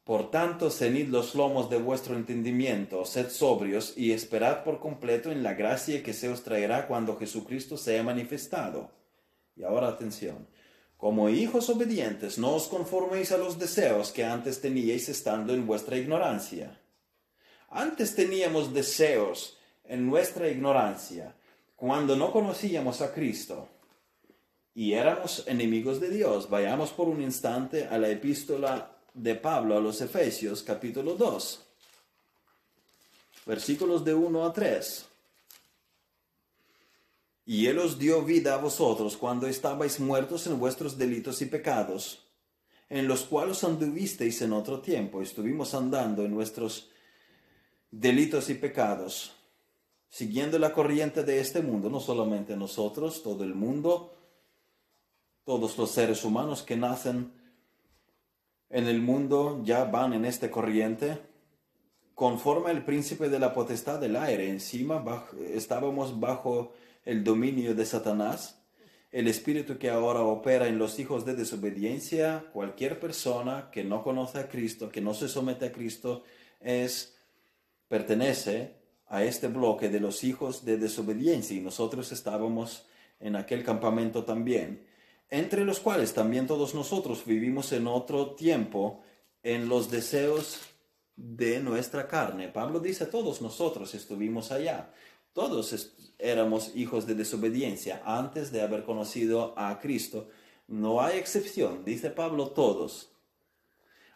Por 0.04 0.30
tanto, 0.30 0.70
cenid 0.70 1.08
los 1.08 1.34
lomos 1.34 1.70
de 1.70 1.78
vuestro 1.78 2.14
entendimiento, 2.14 3.06
sed 3.06 3.30
sobrios 3.30 3.94
y 3.96 4.12
esperad 4.12 4.62
por 4.62 4.78
completo 4.78 5.32
en 5.32 5.42
la 5.42 5.54
gracia 5.54 6.02
que 6.02 6.12
se 6.12 6.28
os 6.28 6.42
traerá 6.42 6.86
cuando 6.86 7.16
Jesucristo 7.16 7.78
sea 7.78 8.02
manifestado. 8.02 8.90
Y 9.56 9.64
ahora 9.64 9.88
atención. 9.88 10.46
Como 10.98 11.30
hijos 11.30 11.70
obedientes, 11.70 12.36
no 12.36 12.54
os 12.54 12.68
conforméis 12.68 13.32
a 13.32 13.38
los 13.38 13.58
deseos 13.58 14.12
que 14.12 14.24
antes 14.24 14.60
teníais 14.60 15.08
estando 15.08 15.54
en 15.54 15.66
vuestra 15.66 15.96
ignorancia. 15.96 16.78
Antes 17.70 18.14
teníamos 18.14 18.74
deseos 18.74 19.58
en 19.84 20.06
nuestra 20.06 20.48
ignorancia, 20.48 21.34
cuando 21.76 22.14
no 22.14 22.30
conocíamos 22.30 23.00
a 23.00 23.12
Cristo 23.12 23.68
y 24.74 24.92
éramos 24.92 25.44
enemigos 25.46 26.00
de 26.00 26.10
Dios. 26.10 26.50
Vayamos 26.50 26.90
por 26.90 27.08
un 27.08 27.22
instante 27.22 27.86
a 27.86 27.98
la 27.98 28.10
epístola 28.10 28.93
de 29.14 29.34
Pablo 29.34 29.76
a 29.76 29.80
los 29.80 30.00
Efesios 30.00 30.62
capítulo 30.62 31.14
2, 31.14 31.64
versículos 33.46 34.04
de 34.04 34.12
1 34.12 34.44
a 34.44 34.52
3. 34.52 35.06
Y 37.46 37.66
Él 37.66 37.78
os 37.78 37.98
dio 37.98 38.22
vida 38.22 38.54
a 38.54 38.58
vosotros 38.58 39.16
cuando 39.16 39.46
estabais 39.46 40.00
muertos 40.00 40.46
en 40.46 40.58
vuestros 40.58 40.98
delitos 40.98 41.40
y 41.42 41.46
pecados, 41.46 42.26
en 42.90 43.08
los 43.08 43.22
cuales 43.24 43.64
anduvisteis 43.64 44.42
en 44.42 44.52
otro 44.52 44.80
tiempo. 44.80 45.22
Estuvimos 45.22 45.74
andando 45.74 46.24
en 46.24 46.34
nuestros 46.34 46.90
delitos 47.90 48.50
y 48.50 48.54
pecados 48.54 49.32
siguiendo 50.14 50.60
la 50.60 50.72
corriente 50.72 51.24
de 51.24 51.40
este 51.40 51.60
mundo, 51.60 51.90
no 51.90 51.98
solamente 51.98 52.56
nosotros, 52.56 53.20
todo 53.20 53.42
el 53.42 53.56
mundo, 53.56 54.14
todos 55.44 55.76
los 55.76 55.90
seres 55.90 56.24
humanos 56.24 56.62
que 56.62 56.76
nacen 56.76 57.32
en 58.70 58.86
el 58.86 59.00
mundo 59.00 59.62
ya 59.64 59.84
van 59.84 60.12
en 60.12 60.24
esta 60.24 60.50
corriente, 60.50 61.18
conforme 62.14 62.70
el 62.70 62.84
príncipe 62.84 63.28
de 63.28 63.38
la 63.38 63.52
potestad 63.54 64.00
del 64.00 64.16
aire. 64.16 64.48
Encima 64.48 65.04
estábamos 65.52 66.20
bajo 66.20 66.72
el 67.04 67.24
dominio 67.24 67.74
de 67.74 67.86
Satanás, 67.86 68.62
el 69.10 69.28
espíritu 69.28 69.78
que 69.78 69.90
ahora 69.90 70.22
opera 70.22 70.66
en 70.66 70.78
los 70.78 70.98
hijos 70.98 71.24
de 71.24 71.34
desobediencia. 71.34 72.46
Cualquier 72.52 72.98
persona 72.98 73.70
que 73.70 73.84
no 73.84 74.02
conoce 74.02 74.38
a 74.38 74.48
Cristo, 74.48 74.90
que 74.90 75.00
no 75.00 75.14
se 75.14 75.28
somete 75.28 75.66
a 75.66 75.72
Cristo, 75.72 76.24
es 76.60 77.16
pertenece 77.88 78.74
a 79.06 79.22
este 79.22 79.48
bloque 79.48 79.88
de 79.88 80.00
los 80.00 80.24
hijos 80.24 80.64
de 80.64 80.78
desobediencia 80.78 81.56
y 81.56 81.60
nosotros 81.60 82.10
estábamos 82.10 82.86
en 83.20 83.36
aquel 83.36 83.62
campamento 83.62 84.24
también, 84.24 84.84
entre 85.30 85.64
los 85.64 85.80
cuales 85.80 86.14
también 86.14 86.46
todos 86.46 86.74
nosotros 86.74 87.24
vivimos 87.24 87.72
en 87.72 87.86
otro 87.86 88.34
tiempo 88.34 89.02
en 89.42 89.68
los 89.68 89.90
deseos 89.90 90.60
de 91.16 91.60
nuestra 91.60 92.08
carne. 92.08 92.48
Pablo 92.48 92.80
dice, 92.80 93.06
todos 93.06 93.40
nosotros 93.40 93.94
estuvimos 93.94 94.52
allá, 94.52 94.92
todos 95.32 95.96
éramos 96.18 96.74
hijos 96.74 97.06
de 97.06 97.14
desobediencia 97.14 98.02
antes 98.04 98.52
de 98.52 98.62
haber 98.62 98.84
conocido 98.84 99.54
a 99.56 99.78
Cristo. 99.80 100.28
No 100.66 101.02
hay 101.02 101.18
excepción, 101.18 101.84
dice 101.84 102.10
Pablo, 102.10 102.48
todos 102.48 103.10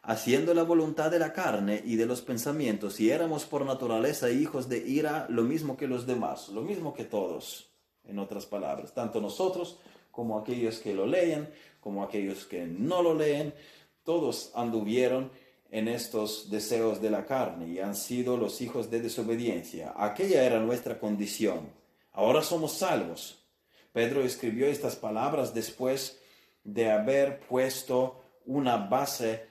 haciendo 0.08 0.54
la 0.54 0.62
voluntad 0.62 1.10
de 1.10 1.18
la 1.18 1.34
carne 1.34 1.82
y 1.84 1.96
de 1.96 2.06
los 2.06 2.22
pensamientos, 2.22 2.98
y 2.98 3.10
éramos 3.10 3.44
por 3.44 3.66
naturaleza 3.66 4.30
hijos 4.30 4.66
de 4.66 4.78
ira, 4.78 5.26
lo 5.28 5.42
mismo 5.42 5.76
que 5.76 5.86
los 5.86 6.06
demás, 6.06 6.48
lo 6.48 6.62
mismo 6.62 6.94
que 6.94 7.04
todos, 7.04 7.70
en 8.04 8.18
otras 8.18 8.46
palabras, 8.46 8.94
tanto 8.94 9.20
nosotros 9.20 9.80
como 10.18 10.36
aquellos 10.36 10.80
que 10.80 10.94
lo 10.94 11.06
leen, 11.06 11.48
como 11.80 12.02
aquellos 12.02 12.44
que 12.44 12.66
no 12.66 13.02
lo 13.02 13.14
leen, 13.14 13.54
todos 14.02 14.50
anduvieron 14.56 15.30
en 15.70 15.86
estos 15.86 16.50
deseos 16.50 17.00
de 17.00 17.08
la 17.08 17.24
carne 17.24 17.68
y 17.68 17.78
han 17.78 17.94
sido 17.94 18.36
los 18.36 18.60
hijos 18.60 18.90
de 18.90 19.00
desobediencia. 19.00 19.94
Aquella 19.96 20.42
era 20.42 20.58
nuestra 20.58 20.98
condición. 20.98 21.70
Ahora 22.10 22.42
somos 22.42 22.72
salvos. 22.72 23.44
Pedro 23.92 24.24
escribió 24.24 24.66
estas 24.66 24.96
palabras 24.96 25.54
después 25.54 26.18
de 26.64 26.90
haber 26.90 27.38
puesto 27.38 28.20
una 28.44 28.76
base 28.76 29.46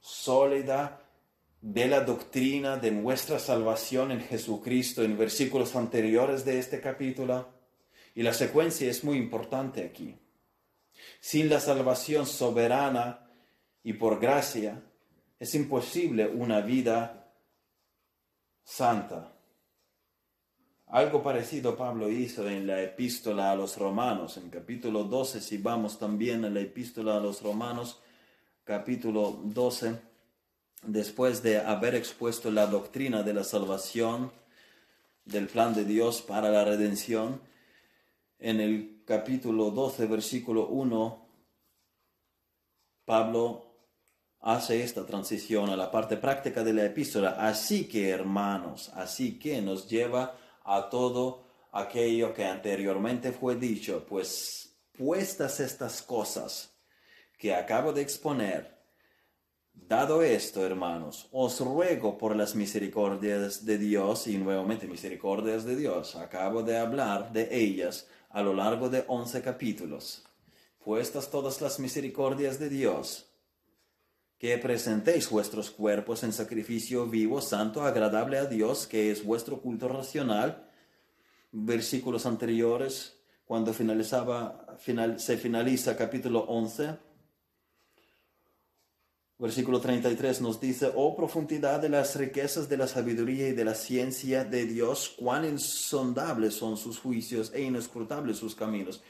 sólida 0.00 1.00
de 1.62 1.88
la 1.88 2.00
doctrina 2.00 2.76
de 2.76 2.90
nuestra 2.90 3.38
salvación 3.38 4.12
en 4.12 4.20
Jesucristo 4.20 5.02
en 5.02 5.16
versículos 5.16 5.74
anteriores 5.76 6.44
de 6.44 6.58
este 6.58 6.78
capítulo. 6.78 7.59
Y 8.14 8.22
la 8.22 8.32
secuencia 8.32 8.90
es 8.90 9.04
muy 9.04 9.16
importante 9.16 9.84
aquí. 9.84 10.16
Sin 11.20 11.48
la 11.48 11.60
salvación 11.60 12.26
soberana 12.26 13.30
y 13.82 13.94
por 13.94 14.20
gracia, 14.20 14.82
es 15.38 15.54
imposible 15.54 16.26
una 16.26 16.60
vida 16.60 17.32
santa. 18.62 19.32
Algo 20.86 21.22
parecido 21.22 21.76
Pablo 21.76 22.10
hizo 22.10 22.48
en 22.48 22.66
la 22.66 22.82
epístola 22.82 23.52
a 23.52 23.54
los 23.54 23.78
romanos, 23.78 24.36
en 24.36 24.50
capítulo 24.50 25.04
12, 25.04 25.40
si 25.40 25.58
vamos 25.58 25.98
también 25.98 26.44
a 26.44 26.50
la 26.50 26.60
epístola 26.60 27.16
a 27.16 27.20
los 27.20 27.42
romanos, 27.42 28.00
capítulo 28.64 29.40
12, 29.44 30.00
después 30.82 31.42
de 31.42 31.58
haber 31.58 31.94
expuesto 31.94 32.50
la 32.50 32.66
doctrina 32.66 33.22
de 33.22 33.34
la 33.34 33.44
salvación, 33.44 34.32
del 35.24 35.46
plan 35.46 35.74
de 35.74 35.84
Dios 35.84 36.22
para 36.22 36.50
la 36.50 36.64
redención, 36.64 37.40
en 38.40 38.60
el 38.60 39.02
capítulo 39.04 39.70
12, 39.70 40.06
versículo 40.06 40.68
1, 40.68 41.28
Pablo 43.04 43.66
hace 44.40 44.82
esta 44.82 45.04
transición 45.04 45.68
a 45.68 45.76
la 45.76 45.90
parte 45.90 46.16
práctica 46.16 46.64
de 46.64 46.72
la 46.72 46.86
epístola. 46.86 47.36
Así 47.38 47.86
que, 47.86 48.08
hermanos, 48.08 48.90
así 48.94 49.38
que 49.38 49.60
nos 49.60 49.88
lleva 49.88 50.36
a 50.64 50.88
todo 50.88 51.44
aquello 51.72 52.32
que 52.32 52.44
anteriormente 52.44 53.32
fue 53.32 53.56
dicho, 53.56 54.06
pues 54.08 54.74
puestas 54.96 55.60
estas 55.60 56.02
cosas 56.02 56.72
que 57.38 57.54
acabo 57.54 57.92
de 57.92 58.02
exponer, 58.02 58.78
dado 59.72 60.22
esto, 60.22 60.64
hermanos, 60.64 61.28
os 61.32 61.60
ruego 61.60 62.16
por 62.18 62.36
las 62.36 62.54
misericordias 62.54 63.64
de 63.64 63.78
Dios 63.78 64.26
y 64.26 64.36
nuevamente 64.38 64.86
misericordias 64.86 65.64
de 65.64 65.76
Dios, 65.76 66.16
acabo 66.16 66.62
de 66.62 66.76
hablar 66.76 67.32
de 67.32 67.48
ellas 67.50 68.06
a 68.30 68.42
lo 68.42 68.54
largo 68.54 68.88
de 68.88 69.04
once 69.08 69.42
capítulos, 69.42 70.24
puestas 70.82 71.30
todas 71.30 71.60
las 71.60 71.78
misericordias 71.78 72.58
de 72.58 72.68
Dios, 72.68 73.26
que 74.38 74.56
presentéis 74.56 75.28
vuestros 75.28 75.70
cuerpos 75.70 76.22
en 76.22 76.32
sacrificio 76.32 77.06
vivo, 77.06 77.42
santo, 77.42 77.82
agradable 77.82 78.38
a 78.38 78.46
Dios, 78.46 78.86
que 78.86 79.10
es 79.10 79.22
vuestro 79.22 79.60
culto 79.60 79.86
racional. 79.86 80.66
Versículos 81.52 82.24
anteriores, 82.24 83.18
cuando 83.44 83.74
finalizaba, 83.74 84.76
final, 84.78 85.20
se 85.20 85.36
finaliza 85.36 85.94
capítulo 85.94 86.40
11, 86.48 86.96
versículo 89.40 89.80
33 89.80 90.42
nos 90.42 90.60
dice, 90.60 90.92
oh 90.94 91.16
profundidad 91.16 91.80
de 91.80 91.88
las 91.88 92.14
riquezas 92.16 92.68
de 92.68 92.76
la 92.76 92.86
sabiduría 92.86 93.48
y 93.48 93.52
de 93.52 93.64
la 93.64 93.74
ciencia 93.74 94.44
de 94.44 94.66
Dios, 94.66 95.14
cuán 95.18 95.46
insondables 95.46 96.54
son 96.54 96.76
sus 96.76 96.98
juicios 96.98 97.50
e 97.54 97.62
inescrutables 97.62 98.36
sus 98.36 98.54
caminos. 98.54 99.02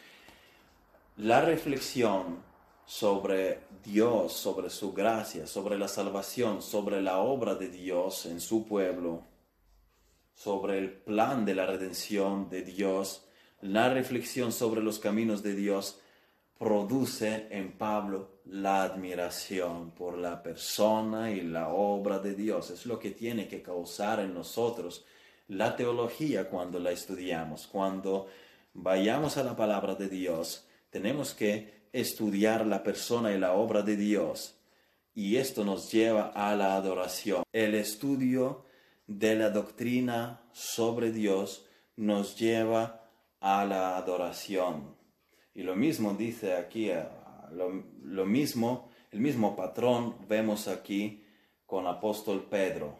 La 1.16 1.40
reflexión 1.40 2.38
sobre 2.86 3.60
Dios, 3.84 4.32
sobre 4.32 4.70
su 4.70 4.92
gracia, 4.92 5.48
sobre 5.48 5.76
la 5.76 5.88
salvación, 5.88 6.62
sobre 6.62 7.02
la 7.02 7.18
obra 7.18 7.56
de 7.56 7.68
Dios 7.68 8.24
en 8.26 8.40
su 8.40 8.66
pueblo, 8.66 9.24
sobre 10.32 10.78
el 10.78 10.92
plan 10.92 11.44
de 11.44 11.54
la 11.56 11.66
redención 11.66 12.48
de 12.48 12.62
Dios, 12.62 13.26
la 13.62 13.92
reflexión 13.92 14.52
sobre 14.52 14.80
los 14.80 15.00
caminos 15.00 15.42
de 15.42 15.54
Dios 15.54 15.98
produce 16.58 17.48
en 17.50 17.72
Pablo 17.72 18.39
la 18.50 18.82
admiración 18.82 19.92
por 19.92 20.18
la 20.18 20.42
persona 20.42 21.30
y 21.30 21.42
la 21.42 21.68
obra 21.68 22.18
de 22.18 22.34
Dios. 22.34 22.70
Es 22.70 22.84
lo 22.84 22.98
que 22.98 23.12
tiene 23.12 23.46
que 23.46 23.62
causar 23.62 24.18
en 24.18 24.34
nosotros 24.34 25.04
la 25.46 25.76
teología 25.76 26.48
cuando 26.48 26.80
la 26.80 26.90
estudiamos. 26.90 27.68
Cuando 27.68 28.26
vayamos 28.74 29.36
a 29.36 29.44
la 29.44 29.54
palabra 29.54 29.94
de 29.94 30.08
Dios, 30.08 30.66
tenemos 30.90 31.32
que 31.32 31.86
estudiar 31.92 32.66
la 32.66 32.82
persona 32.82 33.32
y 33.32 33.38
la 33.38 33.52
obra 33.52 33.82
de 33.82 33.96
Dios. 33.96 34.56
Y 35.14 35.36
esto 35.36 35.64
nos 35.64 35.90
lleva 35.92 36.32
a 36.34 36.56
la 36.56 36.74
adoración. 36.74 37.44
El 37.52 37.74
estudio 37.74 38.64
de 39.06 39.36
la 39.36 39.50
doctrina 39.50 40.42
sobre 40.52 41.12
Dios 41.12 41.66
nos 41.94 42.36
lleva 42.36 43.08
a 43.38 43.64
la 43.64 43.96
adoración. 43.96 44.96
Y 45.54 45.62
lo 45.62 45.76
mismo 45.76 46.14
dice 46.14 46.54
aquí, 46.54 46.90
lo, 47.52 48.26
mismo, 48.26 48.90
el 49.10 49.20
mismo 49.20 49.56
patrón 49.56 50.16
vemos 50.28 50.68
aquí 50.68 51.24
con 51.66 51.86
apóstol 51.86 52.46
Pedro. 52.50 52.98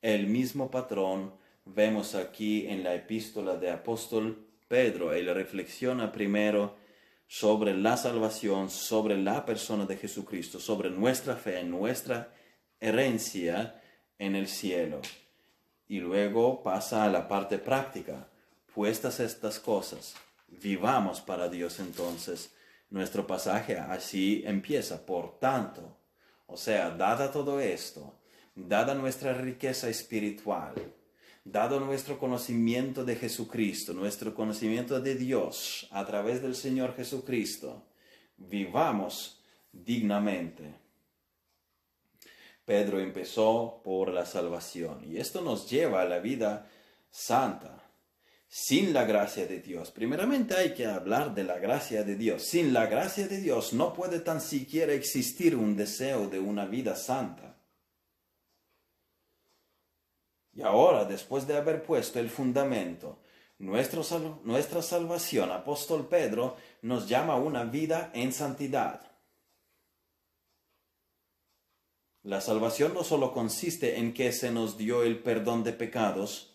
El 0.00 0.26
mismo 0.26 0.70
patrón 0.70 1.34
vemos 1.64 2.14
aquí 2.14 2.66
en 2.66 2.82
la 2.82 2.94
epístola 2.94 3.56
de 3.56 3.70
apóstol 3.70 4.46
Pedro. 4.68 5.12
Él 5.12 5.34
reflexiona 5.34 6.10
primero 6.12 6.76
sobre 7.26 7.76
la 7.76 7.96
salvación, 7.96 8.70
sobre 8.70 9.16
la 9.16 9.44
persona 9.44 9.86
de 9.86 9.96
Jesucristo, 9.96 10.58
sobre 10.58 10.90
nuestra 10.90 11.36
fe, 11.36 11.62
nuestra 11.62 12.32
herencia 12.80 13.80
en 14.18 14.34
el 14.34 14.48
cielo. 14.48 15.00
Y 15.86 16.00
luego 16.00 16.62
pasa 16.62 17.04
a 17.04 17.10
la 17.10 17.28
parte 17.28 17.58
práctica. 17.58 18.28
Puestas 18.74 19.20
estas 19.20 19.58
cosas, 19.58 20.14
vivamos 20.48 21.20
para 21.20 21.48
Dios 21.48 21.80
entonces. 21.80 22.54
Nuestro 22.90 23.26
pasaje 23.26 23.78
así 23.78 24.42
empieza. 24.44 25.06
Por 25.06 25.38
tanto, 25.38 25.96
o 26.46 26.56
sea, 26.56 26.90
dada 26.90 27.30
todo 27.30 27.60
esto, 27.60 28.20
dada 28.54 28.94
nuestra 28.94 29.32
riqueza 29.32 29.88
espiritual, 29.88 30.74
dado 31.44 31.80
nuestro 31.80 32.18
conocimiento 32.18 33.04
de 33.04 33.16
Jesucristo, 33.16 33.92
nuestro 33.92 34.34
conocimiento 34.34 35.00
de 35.00 35.14
Dios 35.14 35.88
a 35.92 36.04
través 36.04 36.42
del 36.42 36.56
Señor 36.56 36.94
Jesucristo, 36.96 37.86
vivamos 38.36 39.40
dignamente. 39.72 40.74
Pedro 42.64 43.00
empezó 43.00 43.80
por 43.84 44.12
la 44.12 44.26
salvación 44.26 45.04
y 45.04 45.18
esto 45.18 45.40
nos 45.40 45.68
lleva 45.70 46.02
a 46.02 46.04
la 46.04 46.18
vida 46.18 46.68
santa. 47.10 47.89
Sin 48.52 48.92
la 48.92 49.04
gracia 49.04 49.46
de 49.46 49.60
Dios, 49.60 49.92
primeramente 49.92 50.56
hay 50.56 50.74
que 50.74 50.84
hablar 50.84 51.36
de 51.36 51.44
la 51.44 51.60
gracia 51.60 52.02
de 52.02 52.16
Dios. 52.16 52.42
Sin 52.42 52.72
la 52.72 52.86
gracia 52.86 53.28
de 53.28 53.40
Dios 53.40 53.72
no 53.72 53.94
puede 53.94 54.18
tan 54.18 54.40
siquiera 54.40 54.92
existir 54.92 55.54
un 55.54 55.76
deseo 55.76 56.26
de 56.26 56.40
una 56.40 56.66
vida 56.66 56.96
santa. 56.96 57.62
Y 60.52 60.62
ahora, 60.62 61.04
después 61.04 61.46
de 61.46 61.56
haber 61.56 61.84
puesto 61.84 62.18
el 62.18 62.28
fundamento, 62.28 63.20
nuestra 63.58 64.82
salvación, 64.82 65.52
apóstol 65.52 66.08
Pedro 66.08 66.56
nos 66.82 67.08
llama 67.08 67.34
a 67.34 67.36
una 67.36 67.62
vida 67.62 68.10
en 68.14 68.32
santidad. 68.32 69.12
La 72.24 72.40
salvación 72.40 72.94
no 72.94 73.04
solo 73.04 73.32
consiste 73.32 74.00
en 74.00 74.12
que 74.12 74.32
se 74.32 74.50
nos 74.50 74.76
dio 74.76 75.04
el 75.04 75.22
perdón 75.22 75.62
de 75.62 75.72
pecados, 75.72 76.49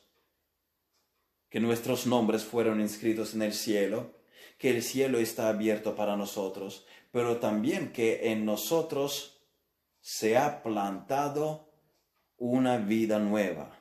que 1.50 1.60
nuestros 1.60 2.08
nombres 2.08 2.44
fueron 2.44 2.82
inscritos 2.82 3.34
en 3.34 3.42
el 3.42 3.54
cielo, 3.54 4.14
que 4.58 4.70
el 4.70 4.84
cielo 4.84 5.20
está 5.20 5.50
abierto 5.50 5.96
para 5.96 6.16
nosotros, 6.16 6.86
pero 7.12 7.38
también 7.38 7.92
que 7.92 8.32
en 8.32 8.46
nosotros 8.46 9.42
se 10.02 10.38
ha 10.38 10.62
plantado 10.62 11.72
una 12.38 12.78
vida 12.78 13.20
nueva. 13.20 13.78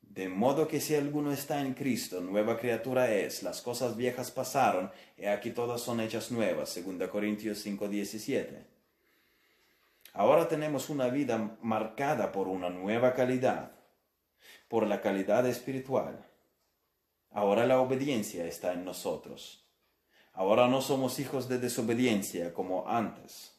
De 0.00 0.28
modo 0.28 0.68
que 0.68 0.80
si 0.80 0.94
alguno 0.94 1.32
está 1.32 1.62
en 1.62 1.72
Cristo, 1.72 2.20
nueva 2.20 2.58
criatura 2.58 3.10
es, 3.10 3.42
las 3.42 3.62
cosas 3.62 3.96
viejas 3.96 4.30
pasaron, 4.30 4.90
y 5.16 5.24
aquí 5.24 5.52
todas 5.52 5.80
son 5.80 6.00
hechas 6.00 6.30
nuevas. 6.30 6.74
2 6.74 7.08
Corintios 7.08 7.64
5:17. 7.64 8.66
Ahora 10.12 10.46
tenemos 10.46 10.90
una 10.90 11.08
vida 11.08 11.56
marcada 11.62 12.30
por 12.32 12.48
una 12.48 12.68
nueva 12.68 13.14
calidad, 13.14 13.72
por 14.68 14.86
la 14.86 15.00
calidad 15.00 15.46
espiritual. 15.46 16.31
Ahora 17.32 17.66
la 17.66 17.80
obediencia 17.80 18.44
está 18.44 18.72
en 18.72 18.84
nosotros. 18.84 19.66
Ahora 20.34 20.68
no 20.68 20.82
somos 20.82 21.18
hijos 21.18 21.48
de 21.48 21.58
desobediencia 21.58 22.52
como 22.52 22.88
antes. 22.88 23.52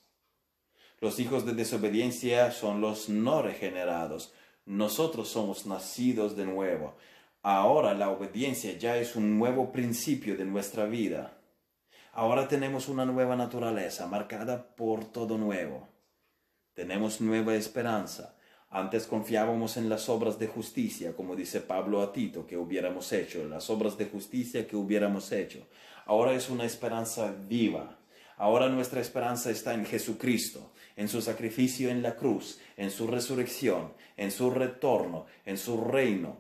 Los 0.99 1.19
hijos 1.19 1.45
de 1.45 1.53
desobediencia 1.53 2.51
son 2.51 2.81
los 2.81 3.09
no 3.09 3.41
regenerados, 3.41 4.33
nosotros 4.65 5.27
somos 5.27 5.65
nacidos 5.65 6.36
de 6.36 6.45
nuevo. 6.45 6.95
Ahora 7.41 7.93
la 7.93 8.09
obediencia 8.09 8.77
ya 8.77 8.95
es 8.97 9.15
un 9.15 9.38
nuevo 9.38 9.71
principio 9.71 10.38
de 10.38 10.45
nuestra 10.45 10.86
vida. 10.86 11.38
Ahora 12.13 12.47
tenemos 12.47 12.88
una 12.88 13.05
nueva 13.05 13.36
naturaleza 13.36 14.07
marcada 14.07 14.75
por 14.75 15.03
todo 15.03 15.38
nuevo. 15.38 15.89
Tenemos 16.73 17.19
nueva 17.21 17.55
esperanza. 17.55 18.36
Antes 18.75 19.05
confiábamos 19.05 19.77
en 19.77 19.88
las 19.88 20.09
obras 20.09 20.39
de 20.39 20.47
justicia, 20.47 21.15
como 21.15 21.36
dice 21.36 21.62
Pablo 21.62 22.01
a 22.01 22.12
Tito, 22.12 22.47
que 22.47 22.57
hubiéramos 22.57 23.13
hecho, 23.13 23.45
las 23.45 23.69
obras 23.69 23.99
de 23.99 24.07
justicia 24.07 24.67
que 24.67 24.75
hubiéramos 24.75 25.31
hecho. 25.31 25.67
Ahora 26.07 26.33
es 26.33 26.49
una 26.49 26.65
esperanza 26.65 27.36
viva. 27.47 27.99
Ahora 28.36 28.69
nuestra 28.69 28.99
esperanza 28.99 29.51
está 29.51 29.75
en 29.75 29.86
Jesucristo, 29.86 30.71
en 30.95 31.07
su 31.07 31.21
sacrificio 31.21 31.91
en 31.91 32.01
la 32.01 32.15
cruz, 32.15 32.59
en 32.75 32.89
su 32.89 33.05
resurrección, 33.05 33.93
en 34.17 34.31
su 34.31 34.49
retorno, 34.49 35.27
en 35.45 35.59
su 35.59 35.79
reino. 35.79 36.38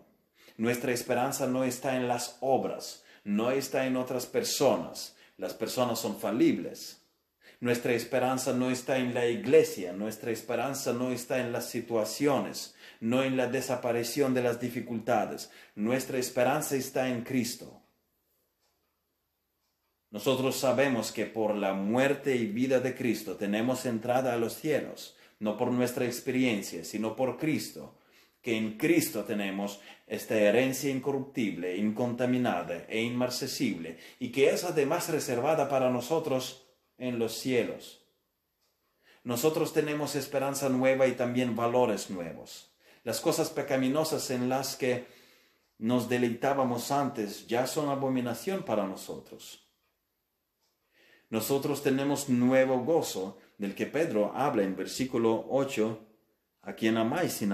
Nuestra 0.57 0.91
esperanza 0.91 1.45
no 1.45 1.63
está 1.63 1.97
en 1.97 2.07
las 2.07 2.37
obras, 2.41 3.03
no 3.23 3.51
está 3.51 3.85
en 3.85 3.95
otras 3.95 4.25
personas. 4.25 5.15
Las 5.37 5.53
personas 5.53 5.99
son 5.99 6.19
falibles. 6.19 7.02
Nuestra 7.63 7.93
esperanza 7.93 8.51
no 8.51 8.71
está 8.71 8.97
en 8.97 9.13
la 9.13 9.25
iglesia, 9.25 9.93
nuestra 9.93 10.31
esperanza 10.31 10.91
no 10.91 11.13
está 11.13 11.39
en 11.39 11.53
las 11.53 11.69
situaciones, 11.69 12.75
no 12.99 13.23
en 13.23 13.37
la 13.37 13.47
desaparición 13.47 14.33
de 14.33 14.43
las 14.43 14.59
dificultades. 14.59 15.49
Nuestra 15.73 16.17
esperanza 16.17 16.75
está 16.75 17.07
en 17.07 17.21
Cristo. 17.21 17.81
Nosotros 20.11 20.57
sabemos 20.57 21.13
que 21.13 21.25
por 21.25 21.55
la 21.55 21.73
muerte 21.73 22.35
y 22.35 22.47
vida 22.47 22.81
de 22.81 22.95
Cristo 22.95 23.37
tenemos 23.37 23.85
entrada 23.85 24.33
a 24.33 24.37
los 24.37 24.55
cielos, 24.55 25.15
no 25.39 25.55
por 25.55 25.71
nuestra 25.71 26.03
experiencia, 26.03 26.83
sino 26.83 27.15
por 27.15 27.37
Cristo, 27.37 27.97
que 28.41 28.57
en 28.57 28.77
Cristo 28.77 29.23
tenemos 29.23 29.79
esta 30.05 30.35
herencia 30.37 30.91
incorruptible, 30.91 31.77
incontaminada 31.77 32.83
e 32.89 33.01
inmarcesible, 33.03 33.99
y 34.19 34.33
que 34.33 34.49
es 34.49 34.65
además 34.65 35.07
reservada 35.07 35.69
para 35.69 35.89
nosotros 35.89 36.62
en 36.97 37.19
los 37.19 37.33
cielos. 37.33 37.99
nosotros 39.23 39.71
tenemos 39.73 40.15
esperanza 40.15 40.67
nueva 40.69 41.07
y 41.07 41.13
también 41.13 41.55
valores 41.55 42.09
nuevos. 42.09 42.73
Las 43.03 43.21
cosas 43.21 43.49
pecaminosas 43.49 44.29
en 44.31 44.49
las 44.49 44.75
que 44.75 45.05
nos 45.77 46.07
deleitábamos 46.07 46.91
antes 46.91 47.47
ya 47.47 47.67
son 47.67 47.89
abominación 47.89 48.63
para 48.63 48.85
nosotros. 48.85 49.67
Nosotros 51.29 51.81
tenemos 51.81 52.29
nuevo 52.29 52.79
gozo 52.83 53.37
del 53.57 53.75
que 53.75 53.87
Pedro 53.87 54.33
habla 54.35 54.63
en 54.63 54.75
versículo 54.75 55.45
8, 55.49 55.99
a 56.61 56.73
quien 56.73 56.95
amáis 56.97 57.33
sin, 57.33 57.53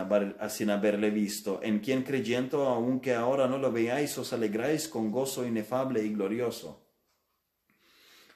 sin 0.50 0.70
haberle 0.70 1.10
visto, 1.10 1.60
en 1.64 1.80
quien 1.80 2.04
creyendo 2.04 2.68
aunque 2.68 3.16
ahora 3.16 3.48
no 3.48 3.58
lo 3.58 3.72
veáis 3.72 4.18
os 4.18 4.34
alegráis 4.34 4.88
con 4.88 5.12
gozo 5.12 5.48
inefable 5.48 6.04
y 6.04 6.14
glorioso. 6.14 6.89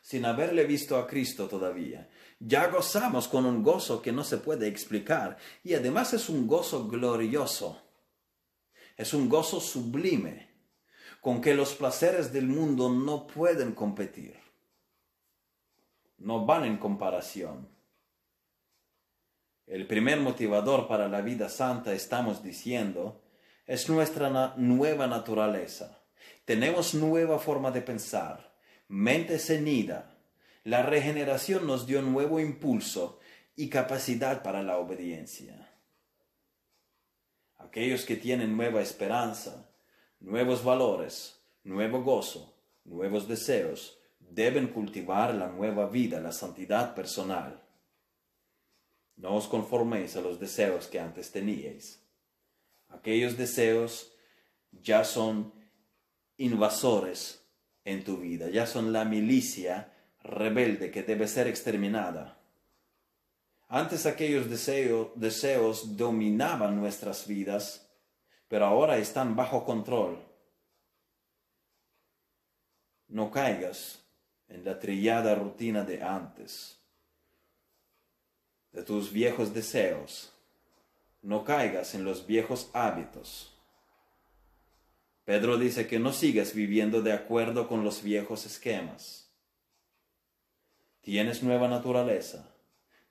Sin 0.03 0.25
haberle 0.25 0.65
visto 0.65 0.97
a 0.97 1.07
Cristo 1.07 1.47
todavía, 1.47 2.09
ya 2.37 2.67
gozamos 2.67 3.29
con 3.29 3.45
un 3.45 3.63
gozo 3.63 4.01
que 4.01 4.11
no 4.11 4.25
se 4.25 4.37
puede 4.37 4.67
explicar 4.67 5.37
y 5.63 5.75
además 5.75 6.13
es 6.13 6.27
un 6.27 6.45
gozo 6.45 6.89
glorioso. 6.89 7.81
Es 8.97 9.13
un 9.13 9.29
gozo 9.29 9.61
sublime 9.61 10.49
con 11.21 11.39
que 11.39 11.55
los 11.55 11.73
placeres 11.75 12.33
del 12.33 12.47
mundo 12.47 12.89
no 12.89 13.27
pueden 13.27 13.71
competir. 13.71 14.35
No 16.17 16.45
van 16.45 16.65
en 16.65 16.75
comparación. 16.75 17.69
El 19.65 19.87
primer 19.87 20.19
motivador 20.19 20.89
para 20.89 21.07
la 21.07 21.21
vida 21.21 21.47
santa, 21.47 21.93
estamos 21.93 22.43
diciendo, 22.43 23.23
es 23.65 23.89
nuestra 23.89 24.53
nueva 24.57 25.07
naturaleza. 25.07 26.03
Tenemos 26.43 26.93
nueva 26.93 27.39
forma 27.39 27.71
de 27.71 27.81
pensar, 27.81 28.52
mente 28.93 29.39
cenida, 29.39 30.19
la 30.63 30.83
regeneración 30.83 31.65
nos 31.65 31.87
dio 31.87 32.03
nuevo 32.03 32.39
impulso 32.39 33.19
y 33.55 33.67
capacidad 33.67 34.43
para 34.43 34.61
la 34.61 34.77
obediencia. 34.77 35.67
Aquellos 37.57 38.05
que 38.05 38.15
tienen 38.15 38.55
nueva 38.55 38.83
esperanza, 38.83 39.67
nuevos 40.19 40.63
valores, 40.63 41.41
nuevo 41.63 42.03
gozo, 42.03 42.55
nuevos 42.85 43.27
deseos, 43.27 43.97
deben 44.19 44.67
cultivar 44.67 45.33
la 45.33 45.47
nueva 45.47 45.89
vida, 45.89 46.19
la 46.19 46.31
santidad 46.31 46.93
personal. 46.93 47.63
No 49.15 49.35
os 49.35 49.47
conforméis 49.47 50.15
a 50.17 50.21
los 50.21 50.39
deseos 50.39 50.85
que 50.85 50.99
antes 50.99 51.31
teníais. 51.31 51.99
Aquellos 52.89 53.37
deseos 53.37 54.13
ya 54.71 55.03
son 55.03 55.51
invasores 56.37 57.42
en 57.85 58.03
tu 58.03 58.17
vida, 58.17 58.49
ya 58.49 58.65
son 58.65 58.93
la 58.93 59.05
milicia 59.05 59.91
rebelde 60.23 60.89
que 60.91 61.03
debe 61.03 61.27
ser 61.27 61.47
exterminada. 61.47 62.37
Antes 63.67 64.05
aquellos 64.05 64.49
deseos 64.49 65.97
dominaban 65.97 66.75
nuestras 66.79 67.27
vidas, 67.27 67.89
pero 68.47 68.65
ahora 68.65 68.97
están 68.97 69.35
bajo 69.35 69.65
control. 69.65 70.19
No 73.07 73.31
caigas 73.31 74.03
en 74.47 74.63
la 74.63 74.79
trillada 74.79 75.35
rutina 75.35 75.83
de 75.83 76.03
antes, 76.03 76.77
de 78.71 78.83
tus 78.83 79.11
viejos 79.11 79.53
deseos. 79.53 80.31
No 81.21 81.43
caigas 81.43 81.95
en 81.95 82.03
los 82.03 82.27
viejos 82.27 82.69
hábitos. 82.73 83.52
Pedro 85.25 85.57
dice 85.57 85.87
que 85.87 85.99
no 85.99 86.11
sigas 86.13 86.53
viviendo 86.53 87.01
de 87.01 87.13
acuerdo 87.13 87.67
con 87.67 87.83
los 87.83 88.03
viejos 88.03 88.45
esquemas 88.45 89.23
Tienes 91.03 91.43
nueva 91.43 91.67
naturaleza. 91.67 92.55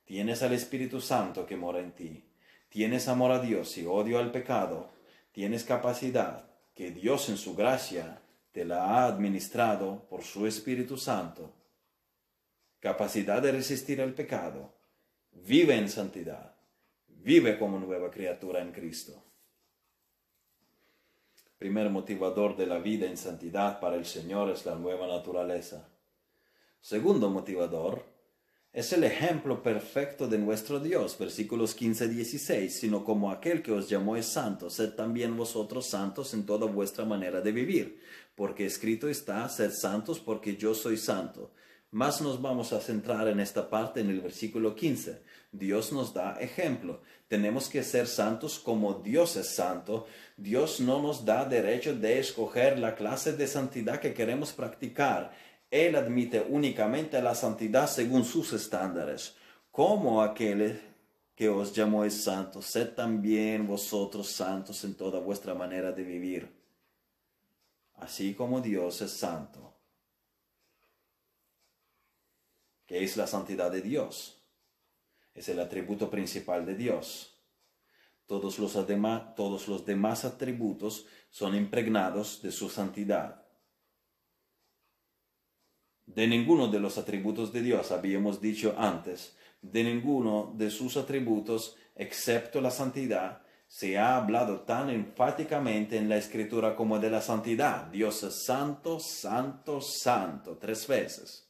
Tienes 0.06 0.42
al 0.42 0.54
Espíritu 0.54 1.02
Santo 1.02 1.44
que 1.44 1.58
mora 1.58 1.78
en 1.78 1.92
ti. 1.92 2.24
Tienes 2.70 3.06
amor 3.06 3.32
a 3.32 3.38
Dios 3.38 3.76
y 3.76 3.84
odio 3.84 4.18
al 4.18 4.32
pecado. 4.32 4.90
Tienes 5.30 5.64
capacidad 5.64 6.48
que 6.74 6.90
Dios 6.90 7.28
en 7.28 7.36
su 7.36 7.54
gracia 7.54 8.22
te 8.52 8.64
la 8.64 8.82
ha 8.82 9.04
administrado 9.04 10.08
por 10.08 10.22
su 10.22 10.46
Espíritu 10.46 10.96
Santo. 10.96 11.54
Capacidad 12.80 13.42
de 13.42 13.52
resistir 13.52 14.00
al 14.00 14.14
pecado. 14.14 14.74
Vive 15.30 15.76
en 15.76 15.90
santidad. 15.90 16.56
Vive 17.08 17.58
como 17.58 17.78
nueva 17.78 18.10
criatura 18.10 18.62
en 18.62 18.72
Cristo. 18.72 19.22
Primer 21.62 21.90
motivador 21.90 22.56
de 22.56 22.66
la 22.66 22.80
vida 22.80 23.06
en 23.06 23.16
santidad 23.16 23.78
para 23.78 23.94
el 23.94 24.04
Señor 24.04 24.50
es 24.50 24.66
la 24.66 24.74
nueva 24.74 25.06
naturaleza. 25.06 25.88
Segundo 26.80 27.30
motivador 27.30 28.04
es 28.72 28.92
el 28.92 29.04
ejemplo 29.04 29.62
perfecto 29.62 30.26
de 30.26 30.38
nuestro 30.38 30.80
Dios, 30.80 31.16
versículos 31.16 31.80
15-16, 31.80 32.68
sino 32.68 33.04
como 33.04 33.30
aquel 33.30 33.62
que 33.62 33.70
os 33.70 33.88
llamó 33.88 34.16
es 34.16 34.26
santo, 34.26 34.70
sed 34.70 34.94
también 34.94 35.36
vosotros 35.36 35.86
santos 35.86 36.34
en 36.34 36.46
toda 36.46 36.66
vuestra 36.66 37.04
manera 37.04 37.40
de 37.40 37.52
vivir, 37.52 38.00
porque 38.34 38.66
escrito 38.66 39.08
está, 39.08 39.48
sed 39.48 39.70
santos 39.70 40.18
porque 40.18 40.56
yo 40.56 40.74
soy 40.74 40.96
santo. 40.96 41.52
Más 41.92 42.22
nos 42.22 42.40
vamos 42.40 42.72
a 42.72 42.80
centrar 42.80 43.28
en 43.28 43.38
esta 43.38 43.68
parte 43.68 44.00
en 44.00 44.08
el 44.08 44.22
versículo 44.22 44.74
15. 44.74 45.22
Dios 45.52 45.92
nos 45.92 46.14
da 46.14 46.40
ejemplo. 46.40 47.02
Tenemos 47.28 47.68
que 47.68 47.82
ser 47.82 48.06
santos 48.06 48.58
como 48.58 48.94
Dios 48.94 49.36
es 49.36 49.54
santo. 49.54 50.06
Dios 50.38 50.80
no 50.80 51.02
nos 51.02 51.26
da 51.26 51.44
derecho 51.44 51.94
de 51.94 52.18
escoger 52.18 52.78
la 52.78 52.94
clase 52.94 53.34
de 53.34 53.46
santidad 53.46 54.00
que 54.00 54.14
queremos 54.14 54.52
practicar. 54.52 55.32
Él 55.70 55.94
admite 55.94 56.40
únicamente 56.48 57.20
la 57.20 57.34
santidad 57.34 57.86
según 57.86 58.24
sus 58.24 58.54
estándares, 58.54 59.36
como 59.70 60.22
aquel 60.22 60.80
que 61.34 61.50
os 61.50 61.74
llamó 61.74 62.06
es 62.06 62.24
santo, 62.24 62.62
sed 62.62 62.94
también 62.94 63.66
vosotros 63.66 64.28
santos 64.28 64.82
en 64.84 64.94
toda 64.94 65.20
vuestra 65.20 65.54
manera 65.54 65.92
de 65.92 66.04
vivir, 66.04 66.48
así 67.96 68.32
como 68.32 68.62
Dios 68.62 69.02
es 69.02 69.12
santo. 69.12 69.71
¿Qué 72.92 73.02
es 73.02 73.16
la 73.16 73.26
santidad 73.26 73.70
de 73.70 73.80
Dios? 73.80 74.44
Es 75.32 75.48
el 75.48 75.60
atributo 75.60 76.10
principal 76.10 76.66
de 76.66 76.74
Dios. 76.74 77.42
Todos 78.26 78.58
los, 78.58 78.74
todos 79.34 79.66
los 79.66 79.86
demás 79.86 80.26
atributos 80.26 81.06
son 81.30 81.54
impregnados 81.54 82.42
de 82.42 82.52
su 82.52 82.68
santidad. 82.68 83.46
De 86.04 86.26
ninguno 86.26 86.68
de 86.68 86.80
los 86.80 86.98
atributos 86.98 87.50
de 87.50 87.62
Dios 87.62 87.92
habíamos 87.92 88.42
dicho 88.42 88.74
antes, 88.76 89.38
de 89.62 89.84
ninguno 89.84 90.52
de 90.58 90.68
sus 90.68 90.98
atributos, 90.98 91.78
excepto 91.96 92.60
la 92.60 92.70
santidad, 92.70 93.40
se 93.66 93.96
ha 93.96 94.18
hablado 94.18 94.64
tan 94.64 94.90
enfáticamente 94.90 95.96
en 95.96 96.10
la 96.10 96.18
escritura 96.18 96.76
como 96.76 96.98
de 96.98 97.08
la 97.08 97.22
santidad. 97.22 97.86
Dios 97.86 98.22
es 98.22 98.44
santo, 98.44 99.00
santo, 99.00 99.80
santo, 99.80 100.58
tres 100.58 100.86
veces. 100.86 101.48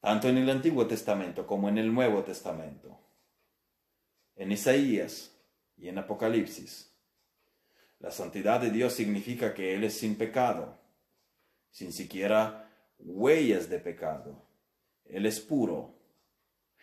Tanto 0.00 0.28
en 0.28 0.38
el 0.38 0.48
Antiguo 0.50 0.86
Testamento 0.86 1.46
como 1.46 1.68
en 1.68 1.78
el 1.78 1.92
Nuevo 1.92 2.22
Testamento. 2.22 2.98
En 4.36 4.52
Isaías 4.52 5.36
y 5.76 5.88
en 5.88 5.98
Apocalipsis. 5.98 6.94
La 7.98 8.10
santidad 8.10 8.60
de 8.60 8.70
Dios 8.70 8.92
significa 8.92 9.54
que 9.54 9.74
Él 9.74 9.84
es 9.84 9.98
sin 9.98 10.16
pecado 10.16 10.78
sin 11.70 11.92
siquiera 11.92 12.70
huellas 12.98 13.68
de 13.68 13.78
pecado. 13.78 14.42
Él 15.04 15.26
es 15.26 15.40
puro. 15.40 15.94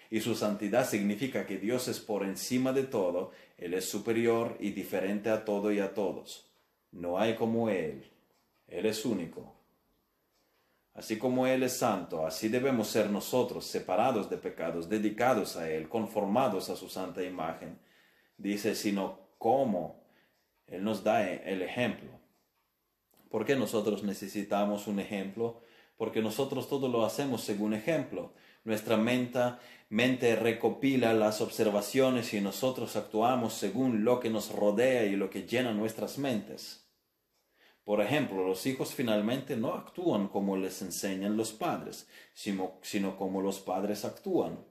Y 0.10 0.22
su 0.22 0.36
santidad 0.36 0.88
significa 0.88 1.46
que 1.46 1.58
Dios 1.58 1.88
es 1.88 2.00
por 2.00 2.24
encima 2.24 2.72
de 2.74 2.84
todo, 2.84 3.32
Él 3.58 3.74
es 3.74 3.90
superior 3.90 4.56
y 4.60 4.72
diferente 4.72 5.30
a 5.30 5.44
todo 5.44 5.72
y 5.72 5.80
a 5.80 5.94
todos. 5.94 6.52
No 6.92 7.20
hay 7.20 7.36
como 7.36 7.70
Él. 7.70 8.06
Él 8.68 8.86
es 8.86 9.04
único. 9.06 9.55
Así 10.96 11.18
como 11.18 11.46
Él 11.46 11.64
es 11.64 11.74
santo, 11.74 12.26
así 12.26 12.48
debemos 12.48 12.88
ser 12.88 13.10
nosotros, 13.10 13.66
separados 13.66 14.30
de 14.30 14.38
pecados, 14.38 14.88
dedicados 14.88 15.58
a 15.58 15.70
Él, 15.70 15.90
conformados 15.90 16.70
a 16.70 16.78
su 16.78 16.88
santa 16.88 17.22
imagen. 17.22 17.78
Dice, 18.38 18.76
sino 18.76 19.20
cómo 19.38 20.06
Él 20.68 20.86
nos 20.86 21.04
da 21.04 21.30
el 21.30 21.62
ejemplo. 21.62 22.10
¿Por 23.30 23.44
qué 23.44 23.58
nosotros 23.58 24.04
necesitamos 24.04 24.88
un 24.88 25.02
ejemplo? 25.02 25.62
Porque 25.98 26.22
nosotros 26.22 26.70
todo 26.70 26.88
lo 26.88 27.06
hacemos 27.06 27.42
según 27.42 27.74
ejemplo. 27.74 28.32
Nuestra 28.64 28.96
mente, 28.96 29.40
mente 29.90 30.38
recopila 30.38 31.14
las 31.14 31.42
observaciones 31.42 32.34
y 32.34 32.40
nosotros 32.40 32.96
actuamos 32.96 33.54
según 33.54 34.06
lo 34.06 34.22
que 34.22 34.30
nos 34.30 34.50
rodea 34.56 35.04
y 35.04 35.18
lo 35.18 35.30
que 35.30 35.44
llena 35.44 35.74
nuestras 35.74 36.18
mentes. 36.18 36.85
Por 37.86 38.02
ejemplo, 38.02 38.44
los 38.44 38.66
hijos 38.66 38.96
finalmente 38.96 39.56
no 39.56 39.76
actúan 39.76 40.28
como 40.28 40.58
les 40.58 40.82
enseñan 40.82 41.38
los 41.38 41.54
padres, 41.54 42.08
sino, 42.34 42.80
como 43.16 43.44
los 43.44 43.60
padres 43.60 44.04
actúan. 44.06 44.66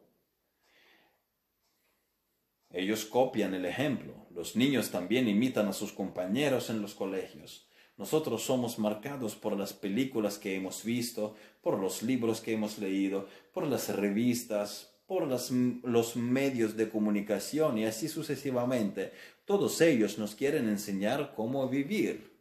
Ellos 2.70 3.04
copian 3.04 3.54
el 3.54 3.66
ejemplo. 3.66 4.26
Los 4.34 4.56
niños 4.56 4.90
también 4.90 5.28
imitan 5.28 5.68
a 5.68 5.72
sus 5.72 5.92
compañeros 5.92 6.70
en 6.70 6.82
los 6.82 6.94
colegios. 6.94 7.68
Nosotros 7.96 8.42
somos 8.42 8.80
marcados 8.80 9.36
por 9.36 9.56
las 9.56 9.72
películas 9.72 10.36
que 10.36 10.56
hemos 10.56 10.82
visto, 10.82 11.36
por 11.62 11.78
los 11.78 12.02
libros 12.02 12.40
que 12.40 12.54
hemos 12.54 12.78
leído, 12.78 13.28
por 13.52 13.64
las 13.68 13.94
revistas, 13.94 14.92
por 15.06 15.28
los 15.28 16.16
medios 16.16 16.76
de 16.76 16.88
comunicación 16.88 17.78
y 17.78 17.84
así 17.84 18.08
sucesivamente. 18.08 19.12
Todos 19.44 19.80
ellos 19.80 20.18
nos 20.18 20.34
quieren 20.34 20.68
enseñar 20.68 21.32
cómo 21.36 21.68
vivir. 21.68 22.33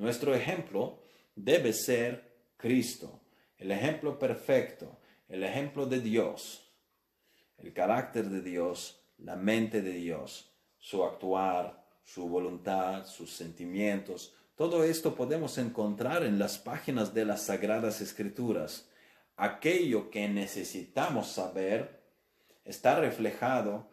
Nuestro 0.00 0.34
ejemplo 0.34 1.02
debe 1.36 1.74
ser 1.74 2.32
Cristo, 2.56 3.20
el 3.58 3.70
ejemplo 3.70 4.18
perfecto, 4.18 4.98
el 5.28 5.44
ejemplo 5.44 5.84
de 5.84 6.00
Dios, 6.00 6.72
el 7.58 7.74
carácter 7.74 8.30
de 8.30 8.40
Dios, 8.40 9.04
la 9.18 9.36
mente 9.36 9.82
de 9.82 9.92
Dios, 9.92 10.54
su 10.78 11.04
actuar, 11.04 11.84
su 12.02 12.26
voluntad, 12.30 13.04
sus 13.04 13.30
sentimientos. 13.34 14.34
Todo 14.56 14.84
esto 14.84 15.14
podemos 15.14 15.58
encontrar 15.58 16.24
en 16.24 16.38
las 16.38 16.56
páginas 16.56 17.12
de 17.12 17.26
las 17.26 17.44
Sagradas 17.44 18.00
Escrituras. 18.00 18.88
Aquello 19.36 20.08
que 20.08 20.26
necesitamos 20.30 21.30
saber 21.30 22.00
está 22.64 22.98
reflejado 22.98 23.86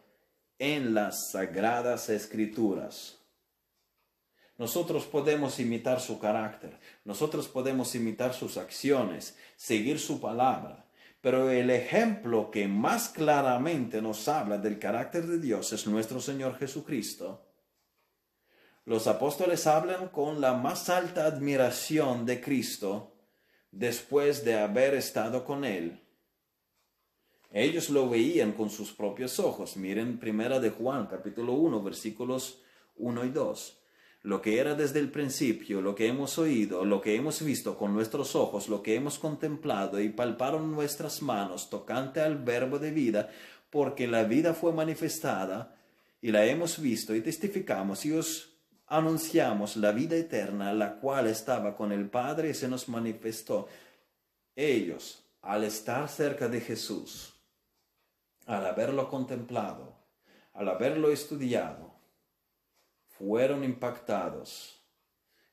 en 0.58 0.94
las 0.94 1.32
Sagradas 1.34 2.08
Escrituras. 2.08 3.17
Nosotros 4.58 5.06
podemos 5.06 5.60
imitar 5.60 6.00
su 6.00 6.18
carácter, 6.18 6.80
nosotros 7.06 7.48
podemos 7.48 7.94
imitar 7.94 8.34
sus 8.34 8.58
acciones, 8.58 9.38
seguir 9.56 10.00
su 10.00 10.20
palabra, 10.20 10.88
pero 11.22 11.52
el 11.52 11.70
ejemplo 11.70 12.50
que 12.50 12.68
más 12.68 13.10
claramente 13.10 14.02
nos 14.02 14.28
habla 14.28 14.58
del 14.58 14.80
carácter 14.80 15.28
de 15.28 15.40
Dios 15.40 15.74
es 15.74 15.86
nuestro 15.86 16.20
Señor 16.20 16.58
Jesucristo. 16.58 17.46
Los 18.86 19.06
apóstoles 19.06 19.68
hablan 19.68 20.10
con 20.10 20.42
la 20.42 20.54
más 20.54 20.90
alta 20.90 21.26
admiración 21.26 22.26
de 22.26 22.42
Cristo 22.42 23.14
después 23.70 24.44
de 24.44 24.58
haber 24.58 24.96
estado 24.96 25.46
con 25.46 25.66
Él. 25.66 26.02
Ellos 27.52 27.92
lo 27.92 28.10
veían 28.10 28.54
con 28.54 28.72
sus 28.72 28.92
propios 28.92 29.40
ojos. 29.40 29.78
Miren 29.78 30.20
primera 30.20 30.60
de 30.60 30.72
Juan, 30.72 31.06
capítulo 31.06 31.54
1, 31.54 31.84
versículos 31.84 32.62
1 32.96 33.26
y 33.26 33.30
2 33.30 33.84
lo 34.24 34.42
que 34.42 34.60
era 34.60 34.76
desde 34.76 35.00
el 35.00 35.12
principio, 35.12 35.82
lo 35.82 35.96
que 35.96 36.08
hemos 36.08 36.38
oído, 36.38 36.84
lo 36.86 37.02
que 37.02 37.16
hemos 37.16 37.42
visto 37.42 37.78
con 37.78 37.94
nuestros 37.94 38.36
ojos, 38.36 38.68
lo 38.68 38.84
que 38.84 38.96
hemos 38.96 39.20
contemplado 39.20 40.00
y 40.02 40.10
palparon 40.10 40.72
nuestras 40.72 41.22
manos 41.22 41.70
tocante 41.70 42.20
al 42.22 42.38
verbo 42.38 42.80
de 42.80 42.92
vida, 42.92 43.30
porque 43.70 44.08
la 44.08 44.24
vida 44.24 44.54
fue 44.54 44.74
manifestada 44.74 45.76
y 46.22 46.32
la 46.32 46.46
hemos 46.46 46.82
visto 46.82 47.16
y 47.16 47.22
testificamos 47.22 48.06
y 48.06 48.14
os 48.14 48.58
anunciamos 48.88 49.78
la 49.78 49.92
vida 49.92 50.16
eterna, 50.16 50.74
la 50.74 51.00
cual 51.00 51.28
estaba 51.28 51.76
con 51.76 51.92
el 51.92 52.10
Padre 52.10 52.50
y 52.50 52.54
se 52.54 52.68
nos 52.68 52.90
manifestó. 52.90 53.68
Ellos, 54.56 55.24
al 55.42 55.64
estar 55.64 56.10
cerca 56.10 56.48
de 56.48 56.62
Jesús, 56.62 57.34
al 58.46 58.66
haberlo 58.66 59.10
contemplado, 59.10 59.96
al 60.54 60.70
haberlo 60.70 61.12
estudiado, 61.12 61.87
fueron 63.18 63.64
impactados. 63.64 64.82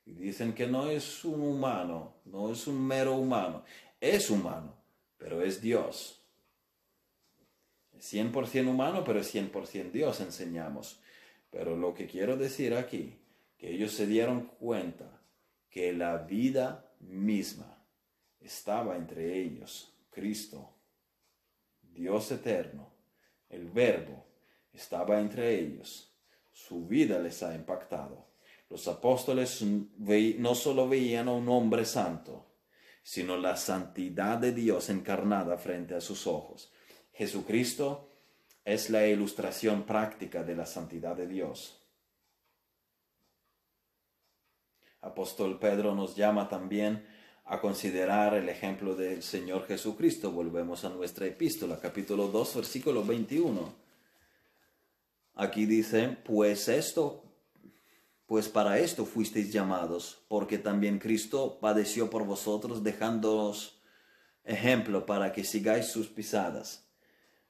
Y 0.07 0.13
dicen 0.13 0.53
que 0.53 0.67
no 0.67 0.91
es 0.91 1.25
un 1.25 1.41
humano, 1.41 2.17
no 2.27 2.53
es 2.53 2.67
un 2.67 2.87
mero 2.87 3.15
humano, 3.15 3.65
es 4.01 4.29
humano, 4.29 4.77
pero 5.17 5.43
es 5.43 5.63
Dios. 5.63 6.21
Es 7.93 8.13
100% 8.13 8.69
humano, 8.69 9.03
pero 9.05 9.21
es 9.21 9.35
100% 9.35 9.93
Dios, 9.93 10.21
enseñamos. 10.21 11.01
Pero 11.51 11.77
lo 11.77 11.95
que 11.95 12.07
quiero 12.07 12.37
decir 12.37 12.75
aquí, 12.75 13.19
que 13.57 13.71
ellos 13.71 13.93
se 13.93 14.07
dieron 14.07 14.47
cuenta 14.59 15.23
que 15.71 15.93
la 15.93 16.19
vida 16.19 16.93
misma 17.01 17.79
estaba 18.41 18.97
entre 18.97 19.41
ellos, 19.41 19.95
Cristo, 20.11 20.75
Dios 21.81 22.31
eterno, 22.31 22.93
el 23.49 23.71
Verbo, 23.71 24.27
estaba 24.73 25.21
entre 25.21 25.59
ellos 25.59 26.14
su 26.55 26.87
vida 26.87 27.19
les 27.19 27.43
ha 27.43 27.55
impactado. 27.55 28.29
Los 28.71 28.87
apóstoles 28.89 29.63
no 29.63 30.55
solo 30.55 30.89
veían 30.89 31.29
a 31.29 31.33
un 31.33 31.49
hombre 31.49 31.85
santo, 31.85 32.47
sino 33.03 33.37
la 33.37 33.57
santidad 33.57 34.39
de 34.39 34.53
Dios 34.53 34.89
encarnada 34.89 35.59
frente 35.59 35.95
a 35.95 36.01
sus 36.01 36.27
ojos. 36.27 36.73
Jesucristo 37.13 38.09
es 38.65 38.89
la 38.89 39.07
ilustración 39.07 39.83
práctica 39.83 40.43
de 40.43 40.55
la 40.55 40.65
santidad 40.65 41.15
de 41.17 41.27
Dios. 41.27 41.83
Apóstol 45.03 45.59
Pedro 45.59 45.95
nos 45.95 46.17
llama 46.17 46.49
también 46.49 47.07
a 47.45 47.61
considerar 47.61 48.33
el 48.35 48.49
ejemplo 48.49 48.95
del 48.95 49.23
Señor 49.23 49.67
Jesucristo. 49.67 50.31
Volvemos 50.31 50.85
a 50.85 50.89
nuestra 50.89 51.27
epístola, 51.27 51.79
capítulo 51.79 52.29
2, 52.29 52.57
versículo 52.57 53.05
21. 53.05 53.84
Aquí 55.35 55.67
dice, 55.67 56.17
pues 56.25 56.69
esto, 56.69 57.25
pues 58.27 58.49
para 58.49 58.79
esto 58.79 59.05
fuisteis 59.05 59.53
llamados, 59.53 60.25
porque 60.29 60.59
también 60.59 60.99
Cristo 60.99 61.59
padeció 61.61 62.09
por 62.09 62.25
vosotros, 62.25 62.83
dejándoos 62.85 63.83
ejemplo 64.45 65.07
para 65.07 65.33
que 65.33 65.43
sigáis 65.43 65.87
sus 65.87 66.09
pisadas. 66.09 66.89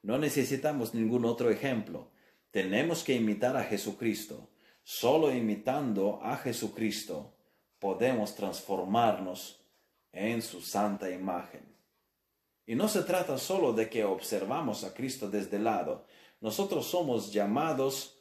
No 0.02 0.18
necesitamos 0.18 0.94
ningún 0.94 1.24
otro 1.24 1.50
ejemplo. 1.50 2.10
Tenemos 2.50 3.02
que 3.04 3.14
imitar 3.14 3.56
a 3.56 3.64
Jesucristo. 3.64 4.50
Solo 4.82 5.32
imitando 5.32 6.20
a 6.22 6.36
Jesucristo 6.36 7.34
podemos 7.78 8.34
transformarnos 8.34 9.60
en 10.12 10.40
su 10.42 10.60
santa 10.60 11.10
imagen. 11.10 11.74
Y 12.66 12.74
no 12.74 12.88
se 12.88 13.02
trata 13.02 13.36
solo 13.38 13.72
de 13.72 13.90
que 13.90 14.04
observamos 14.04 14.84
a 14.84 14.94
Cristo 14.94 15.28
desde 15.28 15.56
el 15.56 15.64
lado, 15.64 16.06
nosotros 16.44 16.84
somos 16.84 17.32
llamados 17.32 18.18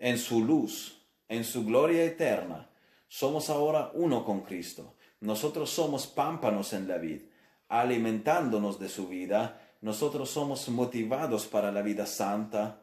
en 0.00 0.18
su 0.18 0.44
luz, 0.44 1.00
en 1.28 1.44
su 1.44 1.64
gloria 1.64 2.02
eterna. 2.02 2.68
Somos 3.06 3.50
ahora 3.50 3.92
uno 3.94 4.24
con 4.24 4.40
Cristo. 4.40 4.96
Nosotros 5.20 5.70
somos 5.70 6.08
pámpanos 6.08 6.72
en 6.72 6.88
la 6.88 6.98
vid, 6.98 7.20
alimentándonos 7.68 8.80
de 8.80 8.88
su 8.88 9.06
vida. 9.06 9.60
Nosotros 9.80 10.28
somos 10.28 10.68
motivados 10.70 11.46
para 11.46 11.70
la 11.70 11.82
vida 11.82 12.04
santa, 12.04 12.82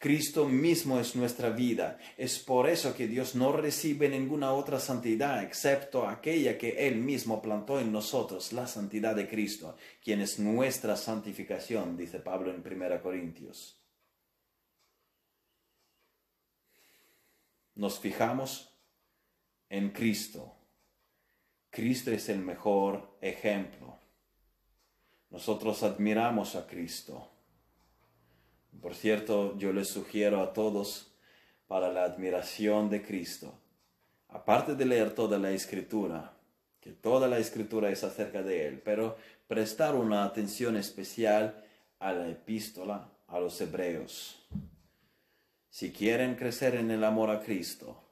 Cristo 0.00 0.48
mismo 0.48 0.98
es 0.98 1.14
nuestra 1.14 1.50
vida. 1.50 1.98
Es 2.16 2.38
por 2.38 2.70
eso 2.70 2.96
que 2.96 3.06
Dios 3.06 3.34
no 3.34 3.52
recibe 3.52 4.08
ninguna 4.08 4.54
otra 4.54 4.80
santidad 4.80 5.42
excepto 5.42 6.08
aquella 6.08 6.56
que 6.56 6.88
Él 6.88 6.96
mismo 6.96 7.42
plantó 7.42 7.78
en 7.78 7.92
nosotros, 7.92 8.54
la 8.54 8.66
santidad 8.66 9.14
de 9.14 9.28
Cristo, 9.28 9.76
quien 10.02 10.22
es 10.22 10.38
nuestra 10.38 10.96
santificación, 10.96 11.98
dice 11.98 12.18
Pablo 12.18 12.50
en 12.50 12.66
1 12.66 13.02
Corintios. 13.02 13.78
Nos 17.74 18.00
fijamos 18.00 18.74
en 19.68 19.90
Cristo. 19.90 20.56
Cristo 21.68 22.10
es 22.10 22.30
el 22.30 22.38
mejor 22.38 23.18
ejemplo. 23.20 23.98
Nosotros 25.28 25.82
admiramos 25.82 26.56
a 26.56 26.66
Cristo. 26.66 27.29
Por 28.80 28.94
cierto, 28.94 29.56
yo 29.58 29.72
les 29.72 29.88
sugiero 29.88 30.40
a 30.40 30.52
todos 30.52 31.12
para 31.66 31.92
la 31.92 32.04
admiración 32.04 32.88
de 32.88 33.02
Cristo, 33.02 33.54
aparte 34.28 34.74
de 34.74 34.86
leer 34.86 35.14
toda 35.14 35.38
la 35.38 35.50
escritura, 35.50 36.32
que 36.80 36.92
toda 36.92 37.28
la 37.28 37.38
escritura 37.38 37.90
es 37.90 38.04
acerca 38.04 38.42
de 38.42 38.66
Él, 38.66 38.80
pero 38.82 39.16
prestar 39.46 39.94
una 39.94 40.24
atención 40.24 40.76
especial 40.76 41.62
a 41.98 42.12
la 42.12 42.28
epístola 42.28 43.10
a 43.28 43.38
los 43.38 43.60
hebreos. 43.60 44.42
Si 45.68 45.92
quieren 45.92 46.34
crecer 46.34 46.74
en 46.74 46.90
el 46.90 47.04
amor 47.04 47.30
a 47.30 47.40
Cristo, 47.40 48.02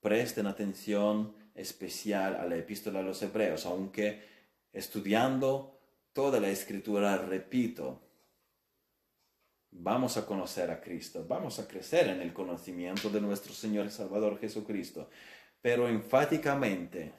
presten 0.00 0.46
atención 0.46 1.34
especial 1.54 2.36
a 2.36 2.44
la 2.44 2.56
epístola 2.56 3.00
a 3.00 3.02
los 3.02 3.22
hebreos, 3.22 3.64
aunque 3.66 4.22
estudiando 4.72 5.80
toda 6.12 6.40
la 6.40 6.50
escritura, 6.50 7.16
repito, 7.16 8.00
vamos 9.70 10.16
a 10.16 10.26
conocer 10.26 10.70
a 10.70 10.80
Cristo, 10.80 11.24
vamos 11.26 11.58
a 11.58 11.66
crecer 11.66 12.08
en 12.08 12.20
el 12.20 12.32
conocimiento 12.32 13.08
de 13.08 13.20
nuestro 13.20 13.52
Señor 13.52 13.86
y 13.86 13.90
Salvador 13.90 14.38
Jesucristo, 14.38 15.08
pero 15.62 15.88
enfáticamente 15.88 17.12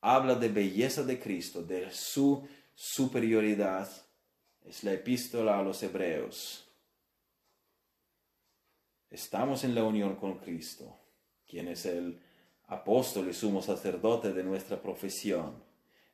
habla 0.00 0.34
de 0.34 0.48
belleza 0.48 1.02
de 1.02 1.18
Cristo, 1.18 1.62
de 1.62 1.90
su 1.90 2.46
superioridad. 2.74 3.88
Es 4.64 4.84
la 4.84 4.92
epístola 4.92 5.58
a 5.58 5.62
los 5.62 5.82
hebreos. 5.82 6.68
Estamos 9.10 9.64
en 9.64 9.74
la 9.74 9.84
unión 9.84 10.16
con 10.16 10.38
Cristo, 10.38 10.98
quien 11.46 11.68
es 11.68 11.86
el 11.86 12.20
apóstol 12.66 13.28
y 13.28 13.32
sumo 13.32 13.62
sacerdote 13.62 14.32
de 14.32 14.42
nuestra 14.42 14.80
profesión. 14.82 15.62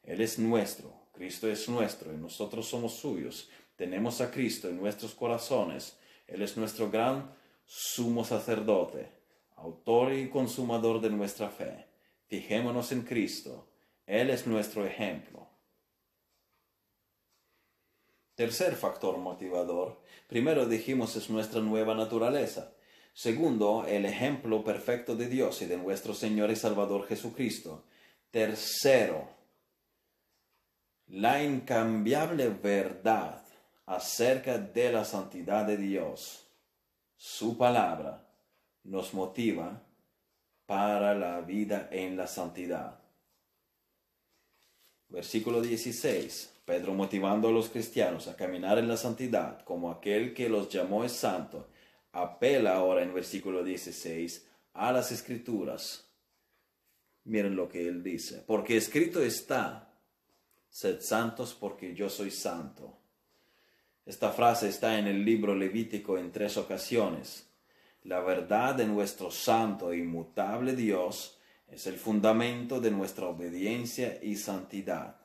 Él 0.02 0.20
es 0.20 0.38
nuestro, 0.38 0.92
Cristo 1.12 1.48
es 1.48 1.68
nuestro 1.68 2.12
y 2.12 2.16
nosotros 2.16 2.66
somos 2.68 2.94
suyos. 2.94 3.48
Tenemos 3.76 4.20
a 4.20 4.30
Cristo 4.30 4.68
en 4.68 4.78
nuestros 4.78 5.14
corazones. 5.14 5.96
Él 6.26 6.42
es 6.42 6.56
nuestro 6.56 6.90
gran 6.90 7.34
sumo 7.64 8.24
sacerdote, 8.24 9.10
autor 9.56 10.12
y 10.12 10.28
consumador 10.28 11.00
de 11.00 11.10
nuestra 11.10 11.48
fe. 11.48 11.86
Fijémonos 12.26 12.92
en 12.92 13.02
Cristo. 13.02 13.68
Él 14.06 14.30
es 14.30 14.46
nuestro 14.46 14.84
ejemplo. 14.84 15.48
Tercer 18.34 18.74
factor 18.74 19.18
motivador. 19.18 20.00
Primero 20.26 20.66
dijimos 20.66 21.16
es 21.16 21.28
nuestra 21.28 21.60
nueva 21.60 21.94
naturaleza. 21.94 22.74
Segundo, 23.14 23.84
el 23.86 24.06
ejemplo 24.06 24.64
perfecto 24.64 25.14
de 25.14 25.28
Dios 25.28 25.60
y 25.60 25.66
de 25.66 25.76
nuestro 25.76 26.14
Señor 26.14 26.50
y 26.50 26.56
Salvador 26.56 27.06
Jesucristo. 27.06 27.84
Tercero, 28.30 29.28
la 31.08 31.42
incambiable 31.44 32.48
verdad 32.48 33.41
acerca 33.94 34.56
de 34.56 34.90
la 34.90 35.04
santidad 35.04 35.66
de 35.66 35.76
Dios. 35.76 36.46
Su 37.14 37.58
palabra 37.58 38.26
nos 38.84 39.12
motiva 39.12 39.82
para 40.64 41.14
la 41.14 41.40
vida 41.42 41.88
en 41.92 42.16
la 42.16 42.26
santidad. 42.26 42.98
Versículo 45.08 45.60
16. 45.60 46.48
Pedro 46.64 46.94
motivando 46.94 47.48
a 47.48 47.52
los 47.52 47.68
cristianos 47.68 48.28
a 48.28 48.36
caminar 48.36 48.78
en 48.78 48.88
la 48.88 48.96
santidad 48.96 49.62
como 49.64 49.90
aquel 49.90 50.32
que 50.32 50.48
los 50.48 50.68
llamó 50.70 51.04
es 51.04 51.12
santo, 51.12 51.68
apela 52.12 52.76
ahora 52.76 53.02
en 53.02 53.12
versículo 53.12 53.62
16 53.62 54.46
a 54.72 54.92
las 54.92 55.12
escrituras. 55.12 56.08
Miren 57.24 57.56
lo 57.56 57.68
que 57.68 57.86
él 57.88 58.02
dice, 58.02 58.42
porque 58.46 58.76
escrito 58.76 59.20
está, 59.22 59.92
sed 60.70 61.00
santos 61.00 61.52
porque 61.52 61.94
yo 61.94 62.08
soy 62.08 62.30
santo. 62.30 63.01
Esta 64.04 64.32
frase 64.32 64.68
está 64.68 64.98
en 64.98 65.06
el 65.06 65.24
libro 65.24 65.54
Levítico 65.54 66.18
en 66.18 66.32
tres 66.32 66.56
ocasiones. 66.56 67.48
La 68.02 68.20
verdad 68.20 68.74
de 68.74 68.86
nuestro 68.86 69.30
santo 69.30 69.92
e 69.92 69.98
inmutable 69.98 70.74
Dios 70.74 71.38
es 71.68 71.86
el 71.86 71.96
fundamento 71.96 72.80
de 72.80 72.90
nuestra 72.90 73.26
obediencia 73.26 74.18
y 74.20 74.36
santidad. 74.36 75.16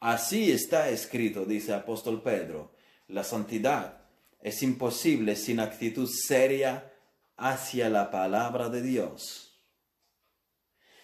Así 0.00 0.52
está 0.52 0.90
escrito, 0.90 1.46
dice 1.46 1.72
apóstol 1.72 2.22
Pedro, 2.22 2.72
la 3.08 3.24
santidad 3.24 4.02
es 4.40 4.62
imposible 4.62 5.34
sin 5.34 5.60
actitud 5.60 6.08
seria 6.08 6.92
hacia 7.36 7.88
la 7.88 8.10
palabra 8.10 8.68
de 8.68 8.82
Dios. 8.82 9.60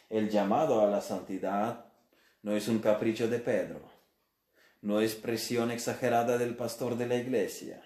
El 0.09 0.29
llamado 0.29 0.81
a 0.81 0.91
la 0.91 1.01
santidad 1.01 1.87
no 2.43 2.57
es 2.57 2.69
un 2.69 2.81
capricho 2.81 3.29
de 3.29 3.39
Pedro, 3.39 3.88
no 4.81 5.01
es 5.01 5.15
presión 5.15 5.71
exagerada 5.71 6.39
del 6.39 6.57
pastor 6.57 6.97
de 6.97 7.07
la 7.07 7.17
iglesia. 7.17 7.83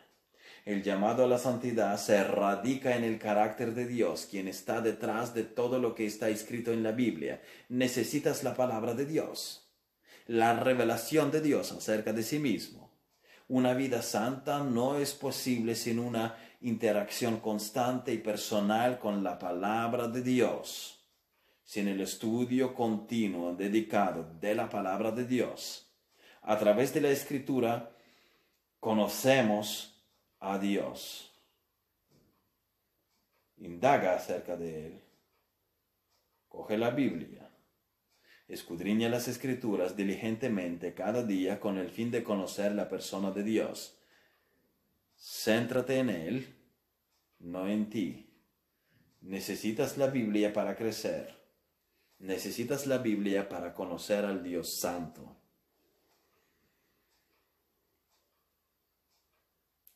El 0.65 0.83
llamado 0.83 1.25
a 1.25 1.29
la 1.29 1.39
santidad 1.39 1.97
se 1.99 2.23
radica 2.23 2.97
en 2.97 3.05
el 3.05 3.19
carácter 3.19 3.75
de 3.75 3.87
Dios, 3.87 4.27
quien 4.31 4.47
está 4.49 4.81
detrás 4.81 5.35
de 5.35 5.43
todo 5.43 5.79
lo 5.79 5.95
que 5.95 6.07
está 6.07 6.29
escrito 6.29 6.73
en 6.73 6.83
la 6.83 6.93
Biblia. 6.93 7.43
Necesitas 7.69 8.45
la 8.45 8.55
palabra 8.55 8.95
de 8.95 9.07
Dios 9.07 9.63
la 10.27 10.59
revelación 10.59 11.31
de 11.31 11.41
Dios 11.41 11.73
acerca 11.73 12.13
de 12.13 12.23
sí 12.23 12.39
mismo. 12.39 12.91
Una 13.49 13.75
vida 13.75 14.03
santa 14.03 14.63
no 14.63 14.99
es 14.99 15.15
posible 15.15 15.75
sin 15.75 15.99
una 15.99 16.37
interacción 16.61 17.41
constante 17.41 18.13
y 18.13 18.19
personal 18.19 18.99
con 18.99 19.25
la 19.25 19.39
palabra 19.39 20.09
de 20.09 20.23
Dios, 20.23 21.05
sin 21.65 21.89
el 21.89 22.01
estudio 22.01 22.73
continuo 22.73 23.55
dedicado 23.55 24.33
de 24.41 24.55
la 24.55 24.69
palabra 24.71 25.11
de 25.11 25.27
Dios. 25.27 25.92
A 26.43 26.59
través 26.59 26.93
de 26.93 27.01
la 27.01 27.11
escritura 27.11 27.97
conocemos 28.81 30.03
a 30.41 30.59
Dios. 30.59 31.33
Indaga 33.57 34.15
acerca 34.15 34.57
de 34.57 34.87
Él. 34.87 35.01
Coge 36.49 36.77
la 36.77 36.91
Biblia 36.91 37.43
Escudriña 38.53 39.09
las 39.09 39.29
escrituras 39.29 39.97
diligentemente 39.97 40.93
cada 40.93 41.23
día 41.23 41.59
con 41.59 41.79
el 41.79 41.89
fin 41.89 42.11
de 42.11 42.23
conocer 42.23 42.73
la 42.73 42.87
persona 42.87 43.31
de 43.31 43.45
Dios. 43.45 43.97
Céntrate 45.17 45.97
en 45.97 46.11
Él, 46.11 46.55
no 47.39 47.67
en 47.67 47.89
ti. 47.89 48.29
Necesitas 49.23 49.97
la 49.97 50.09
Biblia 50.09 50.53
para 50.53 50.77
crecer. 50.77 51.35
Necesitas 52.19 52.87
la 52.87 52.99
Biblia 52.99 53.49
para 53.49 53.73
conocer 53.73 54.27
al 54.27 54.43
Dios 54.43 54.69
Santo. 54.69 55.35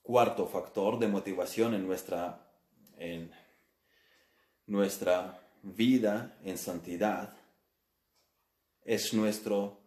Cuarto 0.06 0.46
factor 0.46 1.00
de 1.00 1.08
motivación 1.08 1.74
en 1.74 1.84
nuestra, 1.84 2.48
en 2.96 3.32
nuestra 4.64 5.42
vida 5.64 6.38
en 6.44 6.58
santidad 6.58 7.34
es 8.84 9.12
nuestro 9.12 9.80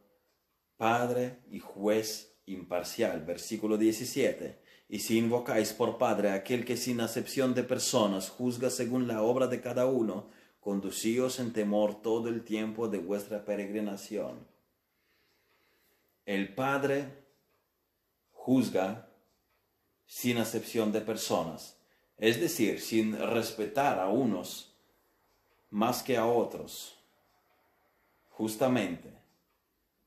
Padre 0.76 1.38
y 1.50 1.60
juez 1.60 2.36
imparcial. 2.48 3.24
Versículo 3.24 3.78
17. 3.78 4.60
Y 4.90 5.00
si 5.00 5.18
invocáis 5.18 5.72
por 5.72 5.98
Padre 5.98 6.32
aquel 6.32 6.66
que 6.66 6.76
sin 6.76 7.00
acepción 7.00 7.54
de 7.54 7.64
personas 7.64 8.30
juzga 8.30 8.70
según 8.70 9.08
la 9.08 9.22
obra 9.22 9.48
de 9.48 9.62
cada 9.62 9.86
uno, 9.86 10.28
conducíos 10.60 11.40
en 11.40 11.54
temor 11.54 12.02
todo 12.02 12.28
el 12.28 12.44
tiempo 12.44 12.90
de 12.90 12.98
vuestra 12.98 13.46
peregrinación. 13.46 14.46
El 16.26 16.54
Padre 16.54 17.06
juzga 18.32 19.09
sin 20.10 20.40
acepción 20.40 20.92
de 20.92 21.02
personas, 21.02 21.78
es 22.18 22.42
decir, 22.42 22.82
sin 22.82 23.16
respetar 23.16 24.00
a 24.00 24.10
unos 24.10 24.74
más 25.70 26.02
que 26.02 26.18
a 26.18 26.26
otros 26.26 26.98
justamente, 28.32 29.14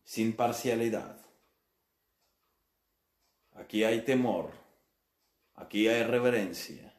sin 0.03 0.33
parcialidad. 0.33 1.17
Aquí 3.55 3.85
hay 3.85 4.01
temor, 4.01 4.51
aquí 5.55 5.87
hay 5.87 6.03
reverencia. 6.03 6.93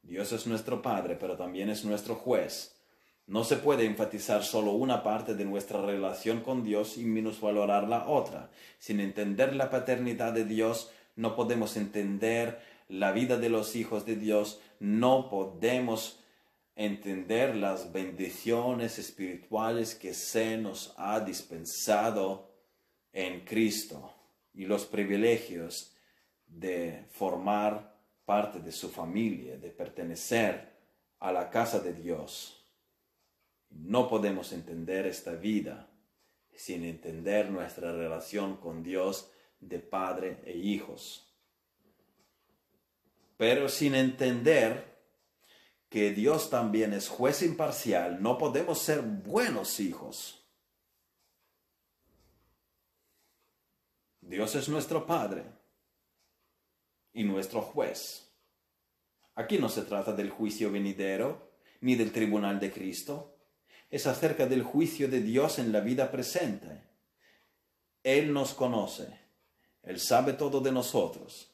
Dios 0.00 0.32
es 0.32 0.46
nuestro 0.46 0.80
Padre, 0.80 1.16
pero 1.16 1.36
también 1.36 1.68
es 1.68 1.84
nuestro 1.84 2.14
juez. 2.14 2.80
No 3.26 3.44
se 3.44 3.56
puede 3.56 3.84
enfatizar 3.84 4.42
solo 4.42 4.72
una 4.72 5.02
parte 5.02 5.34
de 5.34 5.44
nuestra 5.44 5.82
relación 5.82 6.40
con 6.40 6.64
Dios 6.64 6.96
y 6.96 7.04
minusvalorar 7.04 7.86
la 7.88 8.08
otra. 8.08 8.50
Sin 8.78 9.00
entender 9.00 9.54
la 9.54 9.68
paternidad 9.68 10.32
de 10.32 10.44
Dios, 10.46 10.90
no 11.16 11.36
podemos 11.36 11.76
entender 11.76 12.60
la 12.88 13.12
vida 13.12 13.36
de 13.36 13.48
los 13.48 13.76
hijos 13.76 14.04
de 14.04 14.16
Dios, 14.16 14.60
no 14.78 15.28
podemos 15.28 16.20
entender 16.74 17.56
las 17.56 17.92
bendiciones 17.92 18.98
espirituales 18.98 19.94
que 19.94 20.14
se 20.14 20.56
nos 20.56 20.94
ha 20.96 21.20
dispensado 21.20 22.50
en 23.12 23.44
Cristo 23.44 24.14
y 24.54 24.64
los 24.64 24.86
privilegios 24.86 25.94
de 26.46 27.04
formar 27.10 28.00
parte 28.24 28.60
de 28.60 28.72
su 28.72 28.88
familia, 28.88 29.56
de 29.56 29.70
pertenecer 29.70 30.70
a 31.18 31.32
la 31.32 31.50
casa 31.50 31.80
de 31.80 31.92
Dios. 31.92 32.66
No 33.70 34.08
podemos 34.08 34.52
entender 34.52 35.06
esta 35.06 35.32
vida 35.32 35.90
sin 36.54 36.84
entender 36.84 37.50
nuestra 37.50 37.92
relación 37.92 38.56
con 38.56 38.82
Dios 38.82 39.30
de 39.60 39.78
padre 39.78 40.40
e 40.44 40.56
hijos. 40.56 41.32
Pero 43.36 43.68
sin 43.68 43.94
entender 43.94 44.98
que 45.88 46.12
Dios 46.12 46.50
también 46.50 46.92
es 46.92 47.08
juez 47.08 47.42
imparcial, 47.42 48.22
no 48.22 48.38
podemos 48.38 48.78
ser 48.78 49.02
buenos 49.02 49.80
hijos. 49.80 50.40
Dios 54.20 54.54
es 54.54 54.68
nuestro 54.68 55.06
Padre 55.06 55.44
y 57.12 57.24
nuestro 57.24 57.62
juez. 57.62 58.32
Aquí 59.34 59.58
no 59.58 59.68
se 59.68 59.82
trata 59.82 60.12
del 60.12 60.30
juicio 60.30 60.70
venidero 60.70 61.50
ni 61.80 61.96
del 61.96 62.12
tribunal 62.12 62.60
de 62.60 62.70
Cristo. 62.70 63.36
Es 63.90 64.06
acerca 64.06 64.46
del 64.46 64.62
juicio 64.62 65.08
de 65.08 65.20
Dios 65.20 65.58
en 65.58 65.72
la 65.72 65.80
vida 65.80 66.12
presente. 66.12 66.84
Él 68.04 68.32
nos 68.32 68.54
conoce. 68.54 69.18
Él 69.82 69.98
sabe 69.98 70.34
todo 70.34 70.60
de 70.60 70.72
nosotros. 70.72 71.50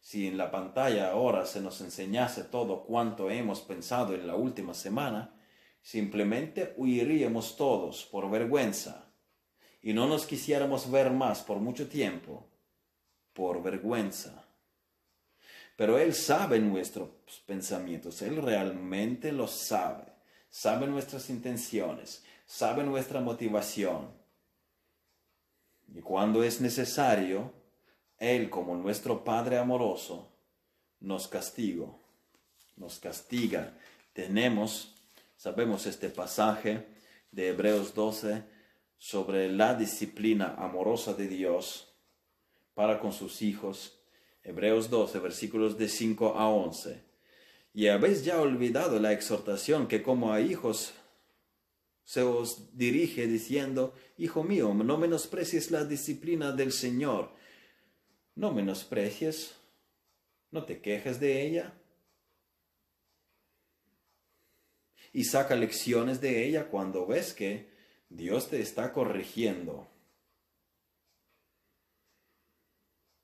Si 0.00 0.26
en 0.26 0.38
la 0.38 0.50
pantalla 0.50 1.10
ahora 1.10 1.44
se 1.44 1.60
nos 1.60 1.80
enseñase 1.80 2.44
todo 2.44 2.84
cuanto 2.84 3.30
hemos 3.30 3.60
pensado 3.60 4.14
en 4.14 4.26
la 4.26 4.36
última 4.36 4.74
semana, 4.74 5.34
simplemente 5.82 6.74
huiríamos 6.76 7.56
todos 7.56 8.04
por 8.06 8.30
vergüenza 8.30 9.08
y 9.82 9.92
no 9.92 10.06
nos 10.06 10.26
quisiéramos 10.26 10.90
ver 10.90 11.10
más 11.10 11.42
por 11.42 11.58
mucho 11.58 11.88
tiempo 11.88 12.48
por 13.32 13.62
vergüenza. 13.62 14.44
Pero 15.76 15.98
Él 15.98 16.12
sabe 16.14 16.58
nuestros 16.58 17.10
pensamientos, 17.46 18.20
Él 18.22 18.42
realmente 18.42 19.30
los 19.30 19.52
sabe, 19.52 20.12
sabe 20.50 20.88
nuestras 20.88 21.30
intenciones, 21.30 22.24
sabe 22.46 22.82
nuestra 22.82 23.20
motivación. 23.20 24.10
Y 25.94 26.00
cuando 26.00 26.42
es 26.42 26.60
necesario, 26.60 27.52
él, 28.18 28.50
como 28.50 28.76
nuestro 28.76 29.24
Padre 29.24 29.58
amoroso, 29.58 30.32
nos 31.00 31.28
castigo, 31.28 32.00
nos 32.76 32.98
castiga. 32.98 33.76
Tenemos, 34.12 34.94
sabemos 35.36 35.86
este 35.86 36.08
pasaje 36.08 36.86
de 37.30 37.48
Hebreos 37.48 37.94
12 37.94 38.42
sobre 38.98 39.50
la 39.50 39.74
disciplina 39.74 40.56
amorosa 40.58 41.14
de 41.14 41.28
Dios 41.28 41.94
para 42.74 43.00
con 43.00 43.12
sus 43.12 43.42
hijos. 43.42 44.00
Hebreos 44.42 44.90
12, 44.90 45.18
versículos 45.20 45.78
de 45.78 45.88
5 45.88 46.34
a 46.36 46.48
11. 46.48 47.02
Y 47.74 47.88
habéis 47.88 48.24
ya 48.24 48.40
olvidado 48.40 48.98
la 48.98 49.12
exhortación 49.12 49.86
que 49.86 50.02
como 50.02 50.32
a 50.32 50.40
hijos 50.40 50.94
se 52.04 52.22
os 52.22 52.76
dirige 52.76 53.26
diciendo, 53.26 53.92
Hijo 54.16 54.42
mío, 54.42 54.72
no 54.72 54.96
menosprecies 54.96 55.70
la 55.70 55.84
disciplina 55.84 56.52
del 56.52 56.72
Señor. 56.72 57.30
No 58.38 58.52
menosprecies, 58.52 59.56
no 60.52 60.64
te 60.64 60.80
quejes 60.80 61.18
de 61.18 61.42
ella. 61.42 61.74
Y 65.12 65.24
saca 65.24 65.56
lecciones 65.56 66.20
de 66.20 66.46
ella 66.46 66.68
cuando 66.68 67.04
ves 67.04 67.34
que 67.34 67.68
Dios 68.08 68.48
te 68.48 68.60
está 68.60 68.92
corrigiendo, 68.92 69.88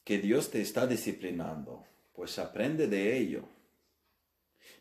que 0.02 0.18
Dios 0.18 0.50
te 0.50 0.60
está 0.60 0.88
disciplinando, 0.88 1.86
pues 2.12 2.40
aprende 2.40 2.88
de 2.88 3.16
ello. 3.16 3.44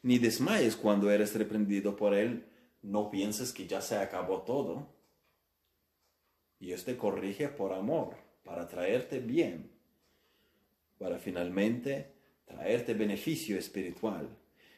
Ni 0.01 0.17
desmayes 0.17 0.75
cuando 0.75 1.11
eres 1.11 1.35
reprendido 1.35 1.95
por 1.95 2.15
Él, 2.15 2.47
no 2.81 3.11
pienses 3.11 3.53
que 3.53 3.67
ya 3.67 3.81
se 3.81 3.97
acabó 3.97 4.41
todo. 4.41 4.95
Dios 6.57 6.85
te 6.85 6.97
corrige 6.97 7.49
por 7.49 7.71
amor, 7.71 8.15
para 8.43 8.67
traerte 8.67 9.19
bien, 9.19 9.72
para 11.03 11.19
finalmente 11.19 12.13
traerte 12.45 12.93
beneficio 12.93 13.57
espiritual. 13.57 14.29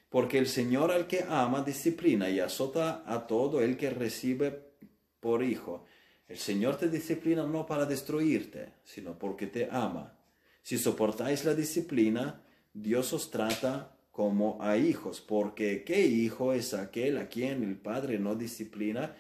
Porque 0.10 0.40
el 0.40 0.48
Señor 0.48 0.92
al 0.92 1.06
que 1.06 1.24
ama 1.30 1.62
disciplina 1.62 2.32
y 2.32 2.40
azota 2.40 3.04
a 3.06 3.28
todo 3.28 3.62
el 3.62 3.78
que 3.78 3.92
recibe 3.92 4.74
por 5.20 5.44
hijo. 5.44 5.86
El 6.28 6.40
Señor 6.40 6.78
te 6.78 6.90
disciplina 6.90 7.46
no 7.46 7.68
para 7.68 7.86
destruirte, 7.86 8.74
sino 8.84 9.20
porque 9.20 9.46
te 9.46 9.70
ama. 9.70 10.18
Si 10.64 10.80
soportáis 10.80 11.46
la 11.46 11.54
disciplina, 11.54 12.42
Dios 12.74 13.14
os 13.14 13.30
trata 13.30 13.96
como 14.12 14.58
a 14.64 14.78
hijos, 14.78 15.22
porque 15.22 15.84
¿qué 15.84 16.08
hijo 16.08 16.54
es 16.54 16.74
aquel 16.74 17.20
a 17.20 17.28
quien 17.30 17.62
el 17.62 17.78
Padre 17.78 18.18
no 18.18 18.34
disciplina? 18.34 19.16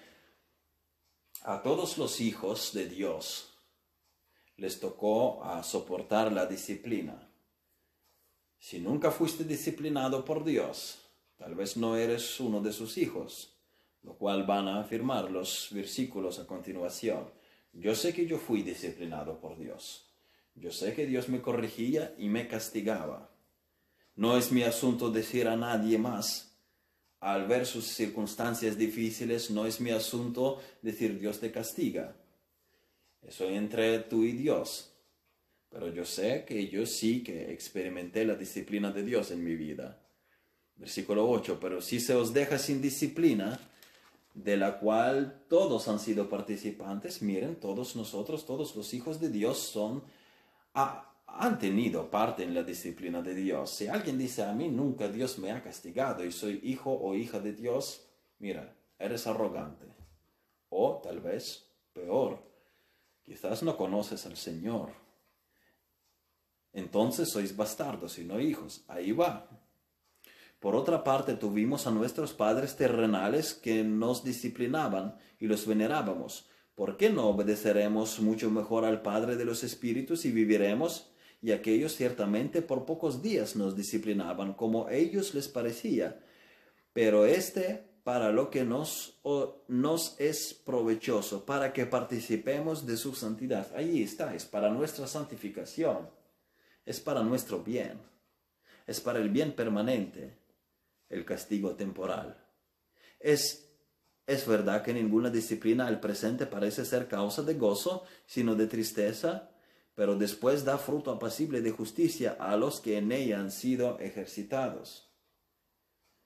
A 1.43 1.61
todos 1.61 1.99
los 1.99 2.19
hijos 2.19 2.73
de 2.73 2.87
Dios 2.87 3.54
les 4.57 4.79
tocó 4.79 5.43
a 5.43 5.63
soportar 5.63 6.31
la 6.31 6.45
disciplina. 6.45 7.29
Si 8.57 8.79
nunca 8.79 9.11
fuiste 9.11 9.43
disciplinado 9.43 10.23
por 10.23 10.43
Dios, 10.43 10.99
tal 11.37 11.55
vez 11.55 11.77
no 11.77 11.97
eres 11.97 12.39
uno 12.39 12.61
de 12.61 12.71
sus 12.71 12.97
hijos, 12.97 13.55
lo 14.01 14.17
cual 14.17 14.43
van 14.43 14.67
a 14.67 14.79
afirmar 14.79 15.29
los 15.29 15.69
versículos 15.71 16.39
a 16.39 16.47
continuación. 16.47 17.29
Yo 17.73 17.93
sé 17.95 18.13
que 18.13 18.25
yo 18.25 18.37
fui 18.37 18.61
disciplinado 18.63 19.39
por 19.39 19.57
Dios. 19.57 20.05
Yo 20.55 20.71
sé 20.71 20.93
que 20.93 21.05
Dios 21.05 21.27
me 21.27 21.41
corregía 21.41 22.15
y 22.17 22.29
me 22.29 22.47
castigaba. 22.47 23.29
No 24.15 24.37
es 24.37 24.51
mi 24.51 24.63
asunto 24.63 25.11
decir 25.11 25.47
a 25.47 25.57
nadie 25.57 25.97
más. 25.97 26.57
Al 27.19 27.47
ver 27.47 27.65
sus 27.65 27.85
circunstancias 27.85 28.77
difíciles, 28.77 29.51
no 29.51 29.65
es 29.65 29.81
mi 29.81 29.89
asunto 29.89 30.61
decir 30.81 31.19
Dios 31.19 31.39
te 31.41 31.51
castiga. 31.51 32.15
Eso 33.27 33.49
entre 33.49 33.99
tú 33.99 34.23
y 34.23 34.33
Dios. 34.33 34.91
Pero 35.69 35.89
yo 35.89 36.05
sé 36.05 36.45
que 36.45 36.67
yo 36.67 36.85
sí 36.85 37.23
que 37.23 37.51
experimenté 37.51 38.25
la 38.25 38.35
disciplina 38.35 38.91
de 38.91 39.03
Dios 39.03 39.31
en 39.31 39.43
mi 39.43 39.55
vida. 39.55 40.01
Versículo 40.75 41.29
8. 41.29 41.59
Pero 41.59 41.81
si 41.81 41.99
se 41.99 42.13
os 42.13 42.33
deja 42.33 42.57
sin 42.57 42.81
disciplina, 42.81 43.59
de 44.33 44.57
la 44.57 44.79
cual 44.79 45.45
todos 45.47 45.87
han 45.87 45.99
sido 45.99 46.29
participantes, 46.29 47.21
miren, 47.21 47.55
todos 47.55 47.95
nosotros, 47.95 48.45
todos 48.45 48.75
los 48.75 48.93
hijos 48.93 49.19
de 49.19 49.29
Dios 49.29 49.57
son 49.57 50.03
han 51.37 51.59
tenido 51.59 52.09
parte 52.09 52.43
en 52.43 52.53
la 52.53 52.63
disciplina 52.63 53.21
de 53.21 53.33
Dios. 53.33 53.71
Si 53.71 53.87
alguien 53.87 54.17
dice 54.17 54.43
a 54.43 54.53
mí 54.53 54.69
nunca 54.69 55.07
Dios 55.07 55.37
me 55.39 55.51
ha 55.51 55.61
castigado 55.63 56.23
y 56.23 56.31
soy 56.31 56.59
hijo 56.63 56.91
o 56.91 57.15
hija 57.15 57.39
de 57.39 57.53
Dios, 57.53 58.05
mira, 58.39 58.75
eres 58.99 59.25
arrogante. 59.27 59.85
O 60.69 61.01
tal 61.03 61.19
vez 61.21 61.65
peor, 61.93 62.39
quizás 63.25 63.63
no 63.63 63.75
conoces 63.75 64.25
al 64.25 64.37
Señor. 64.37 64.91
Entonces 66.73 67.29
sois 67.29 67.55
bastardos 67.55 68.19
y 68.19 68.23
no 68.23 68.39
hijos. 68.39 68.83
Ahí 68.87 69.11
va. 69.11 69.49
Por 70.59 70.75
otra 70.75 71.03
parte, 71.03 71.35
tuvimos 71.35 71.87
a 71.87 71.91
nuestros 71.91 72.33
padres 72.33 72.75
terrenales 72.75 73.53
que 73.53 73.83
nos 73.83 74.23
disciplinaban 74.23 75.15
y 75.39 75.47
los 75.47 75.65
venerábamos. 75.65 76.49
¿Por 76.75 76.97
qué 76.97 77.09
no 77.09 77.29
obedeceremos 77.29 78.19
mucho 78.19 78.49
mejor 78.49 78.83
al 78.85 79.01
Padre 79.01 79.35
de 79.37 79.45
los 79.45 79.63
Espíritus 79.63 80.25
y 80.25 80.31
viviremos? 80.31 81.11
y 81.45 81.51
aquellos 81.51 81.95
ciertamente 81.95 82.63
por 82.63 82.85
pocos 82.85 83.21
días 83.21 83.55
nos 83.55 83.75
disciplinaban 83.75 84.53
como 84.53 84.89
ellos 84.89 85.35
les 85.35 85.47
parecía, 85.47 86.19
pero 86.91 87.27
este 87.27 87.83
para 88.05 88.31
lo 88.31 88.51
que 88.51 88.63
nos, 88.63 89.17
nos 89.67 90.15
es 90.19 90.53
provechoso, 90.53 91.43
para 91.43 91.73
que 91.73 91.87
participemos 91.87 92.85
de 92.85 92.97
su 92.97 93.15
santidad. 93.15 93.75
Allí 93.75 94.03
está, 94.03 94.35
es 94.35 94.45
para 94.45 94.69
nuestra 94.69 95.07
santificación, 95.07 96.07
es 96.85 96.99
para 96.99 97.23
nuestro 97.23 97.63
bien, 97.63 97.99
es 98.85 99.01
para 99.01 99.17
el 99.17 99.29
bien 99.29 99.53
permanente, 99.53 100.37
el 101.09 101.25
castigo 101.25 101.71
temporal. 101.71 102.37
Es, 103.19 103.71
es 104.27 104.45
verdad 104.45 104.83
que 104.83 104.93
ninguna 104.93 105.31
disciplina 105.31 105.87
al 105.87 105.99
presente 105.99 106.45
parece 106.45 106.85
ser 106.85 107.07
causa 107.07 107.41
de 107.41 107.55
gozo, 107.55 108.03
sino 108.27 108.53
de 108.53 108.67
tristeza, 108.67 109.49
pero 109.95 110.15
después 110.15 110.63
da 110.63 110.77
fruto 110.77 111.09
apacible 111.09 111.59
de 111.61 111.71
justicia 111.71 112.37
a 112.39 112.55
los 112.55 112.81
que 112.81 112.99
en 112.99 113.11
ella 113.11 113.39
han 113.39 113.49
sido 113.49 113.97
ejercitados. 113.97 115.04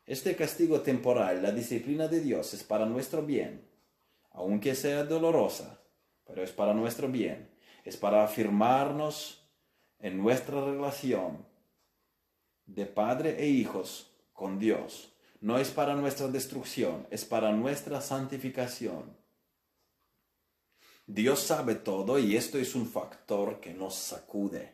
Este 0.10 0.36
castigo 0.36 0.82
temporal, 0.82 1.44
la 1.44 1.52
disciplina 1.52 2.08
de 2.08 2.20
Dios, 2.20 2.56
es 2.56 2.64
para 2.64 2.88
nuestro 2.88 3.22
bien, 3.22 3.70
aunque 4.32 4.74
sea 4.74 5.04
dolorosa, 5.04 5.84
pero 6.26 6.42
es 6.42 6.52
para 6.52 6.74
nuestro 6.74 7.08
bien, 7.10 7.52
es 7.86 7.96
para 7.96 8.24
afirmarnos 8.24 9.48
en 10.00 10.18
nuestra 10.18 10.66
relación 10.66 11.46
de 12.66 12.88
padre 12.88 13.36
e 13.38 13.50
hijos 13.50 14.12
con 14.34 14.58
Dios. 14.58 15.14
No 15.42 15.60
es 15.60 15.70
para 15.70 15.94
nuestra 15.94 16.28
destrucción, 16.28 17.06
es 17.12 17.24
para 17.24 17.52
nuestra 17.52 18.02
santificación. 18.02 19.16
Dios 21.06 21.40
sabe 21.40 21.76
todo 21.76 22.18
y 22.18 22.36
esto 22.36 22.58
es 22.58 22.74
un 22.74 22.88
factor 22.88 23.60
que 23.60 23.76
nos 23.76 23.94
sacude. 23.94 24.72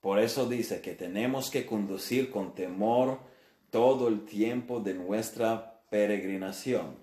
Por 0.00 0.18
eso 0.20 0.48
dice 0.48 0.80
que 0.80 0.94
tenemos 0.94 1.50
que 1.50 1.66
conducir 1.66 2.30
con 2.30 2.54
temor 2.54 3.35
todo 3.76 4.08
el 4.08 4.24
tiempo 4.24 4.80
de 4.80 4.94
nuestra 4.94 5.82
peregrinación. 5.90 6.96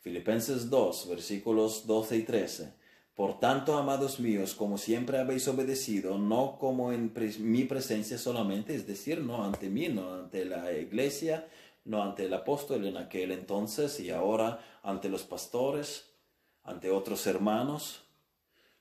Filipenses 0.00 0.70
2, 0.70 1.10
versículos 1.10 1.86
12 1.86 2.16
y 2.16 2.22
13. 2.22 2.72
Por 3.14 3.38
tanto, 3.38 3.76
amados 3.76 4.18
míos, 4.18 4.54
como 4.54 4.78
siempre 4.78 5.18
habéis 5.18 5.46
obedecido, 5.46 6.16
no 6.16 6.56
como 6.58 6.90
en 6.90 7.12
mi 7.40 7.64
presencia 7.64 8.16
solamente, 8.16 8.74
es 8.74 8.86
decir, 8.86 9.20
no 9.20 9.44
ante 9.44 9.68
mí, 9.68 9.90
no 9.90 10.14
ante 10.14 10.46
la 10.46 10.72
iglesia, 10.72 11.46
no 11.84 12.02
ante 12.02 12.24
el 12.24 12.32
apóstol 12.32 12.86
en 12.86 12.96
aquel 12.96 13.30
entonces 13.30 14.00
y 14.00 14.08
ahora 14.08 14.60
ante 14.82 15.10
los 15.10 15.24
pastores, 15.24 16.06
ante 16.62 16.90
otros 16.90 17.26
hermanos, 17.26 18.04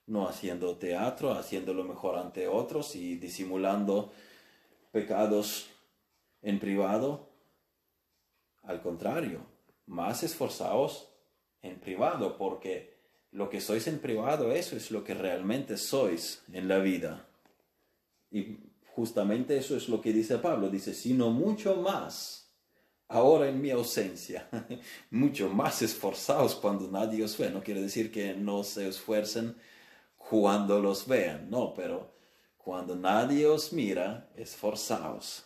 no 0.08 0.26
haciendo 0.26 0.78
teatro, 0.78 1.34
haciéndolo 1.34 1.84
mejor 1.84 2.18
ante 2.18 2.48
otros 2.48 2.96
y 2.96 3.18
disimulando 3.18 4.14
pecados 4.94 5.68
en 6.44 6.60
privado. 6.60 7.30
Al 8.62 8.82
contrario, 8.82 9.46
más 9.88 10.24
esforzaos 10.24 11.10
en 11.62 11.80
privado, 11.80 12.38
porque 12.38 12.94
lo 13.32 13.50
que 13.50 13.60
sois 13.60 13.88
en 13.88 14.00
privado, 14.00 14.52
eso 14.52 14.76
es 14.76 14.92
lo 14.92 15.04
que 15.04 15.16
realmente 15.16 15.78
sois 15.78 16.44
en 16.52 16.68
la 16.68 16.78
vida. 16.80 17.26
Y 18.30 18.60
justamente 18.96 19.58
eso 19.58 19.76
es 19.76 19.90
lo 19.90 20.02
que 20.02 20.14
dice 20.14 20.38
Pablo, 20.38 20.70
dice, 20.70 20.94
sino 20.94 21.32
mucho 21.32 21.78
más 21.78 22.44
ahora 23.08 23.48
en 23.48 23.62
mi 23.62 23.72
ausencia, 23.72 24.50
mucho 25.12 25.50
más 25.50 25.82
esforzados 25.82 26.56
cuando 26.56 26.90
nadie 26.90 27.24
os 27.24 27.38
ve. 27.38 27.50
No 27.50 27.64
quiere 27.64 27.82
decir 27.82 28.12
que 28.12 28.34
no 28.34 28.64
se 28.64 28.88
esfuercen 28.88 29.56
cuando 30.16 30.80
los 30.80 31.08
vean, 31.08 31.50
no, 31.50 31.74
pero 31.74 32.14
cuando 32.58 32.96
nadie 32.96 33.46
os 33.46 33.74
mira, 33.74 34.30
esforzaos. 34.36 35.46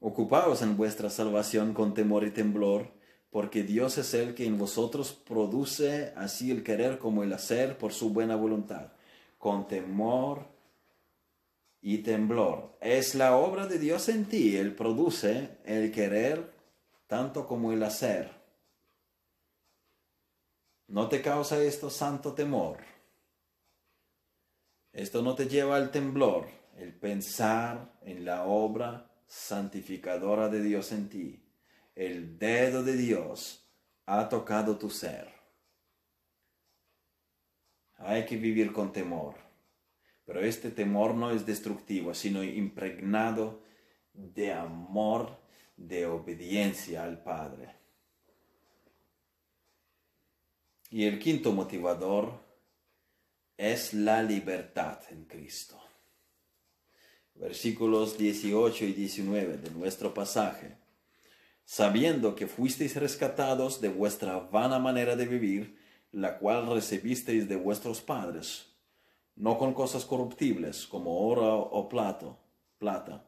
Ocupaos 0.00 0.60
en 0.60 0.76
vuestra 0.76 1.08
salvación 1.08 1.72
con 1.72 1.94
temor 1.94 2.24
y 2.24 2.30
temblor, 2.30 2.92
porque 3.30 3.62
Dios 3.62 3.96
es 3.98 4.12
el 4.14 4.34
que 4.34 4.44
en 4.44 4.58
vosotros 4.58 5.12
produce 5.12 6.12
así 6.16 6.50
el 6.50 6.62
querer 6.62 6.98
como 6.98 7.22
el 7.22 7.32
hacer 7.32 7.78
por 7.78 7.92
su 7.92 8.10
buena 8.10 8.36
voluntad, 8.36 8.92
con 9.38 9.66
temor 9.66 10.46
y 11.80 11.98
temblor. 11.98 12.76
Es 12.80 13.14
la 13.14 13.36
obra 13.36 13.66
de 13.66 13.78
Dios 13.78 14.08
en 14.08 14.26
ti. 14.26 14.56
Él 14.56 14.74
produce 14.74 15.58
el 15.64 15.90
querer 15.92 16.52
tanto 17.06 17.46
como 17.46 17.72
el 17.72 17.82
hacer. 17.82 18.30
¿No 20.88 21.08
te 21.08 21.22
causa 21.22 21.62
esto 21.62 21.90
santo 21.90 22.34
temor? 22.34 22.78
Esto 24.92 25.22
no 25.22 25.34
te 25.34 25.46
lleva 25.46 25.76
al 25.76 25.90
temblor, 25.90 26.46
el 26.76 26.94
pensar 26.94 27.98
en 28.02 28.24
la 28.24 28.44
obra 28.44 29.10
santificadora 29.26 30.48
de 30.48 30.62
Dios 30.62 30.92
en 30.92 31.08
ti. 31.08 31.42
El 31.94 32.38
dedo 32.38 32.82
de 32.82 32.96
Dios 32.96 33.68
ha 34.06 34.28
tocado 34.28 34.78
tu 34.78 34.90
ser. 34.90 35.34
Hay 37.98 38.26
que 38.26 38.36
vivir 38.36 38.72
con 38.72 38.92
temor, 38.92 39.36
pero 40.24 40.40
este 40.40 40.70
temor 40.70 41.14
no 41.14 41.30
es 41.30 41.46
destructivo, 41.46 42.14
sino 42.14 42.44
impregnado 42.44 43.62
de 44.12 44.52
amor, 44.52 45.38
de 45.76 46.06
obediencia 46.06 47.04
al 47.04 47.22
Padre. 47.22 47.74
Y 50.90 51.04
el 51.04 51.18
quinto 51.18 51.52
motivador 51.52 52.44
es 53.56 53.94
la 53.94 54.22
libertad 54.22 55.00
en 55.10 55.24
Cristo. 55.24 55.85
Versículos 57.38 58.16
18 58.16 58.84
y 58.84 58.92
19 58.92 59.58
de 59.58 59.70
nuestro 59.70 60.14
pasaje. 60.14 60.76
Sabiendo 61.64 62.34
que 62.34 62.46
fuisteis 62.46 62.96
rescatados 62.96 63.80
de 63.80 63.88
vuestra 63.88 64.38
vana 64.38 64.78
manera 64.78 65.16
de 65.16 65.26
vivir, 65.26 65.78
la 66.12 66.38
cual 66.38 66.66
recibisteis 66.66 67.48
de 67.48 67.56
vuestros 67.56 68.00
padres, 68.00 68.66
no 69.34 69.58
con 69.58 69.74
cosas 69.74 70.04
corruptibles 70.04 70.86
como 70.86 71.28
oro 71.28 71.58
o 71.58 71.88
plato, 71.88 72.38
plata, 72.78 73.26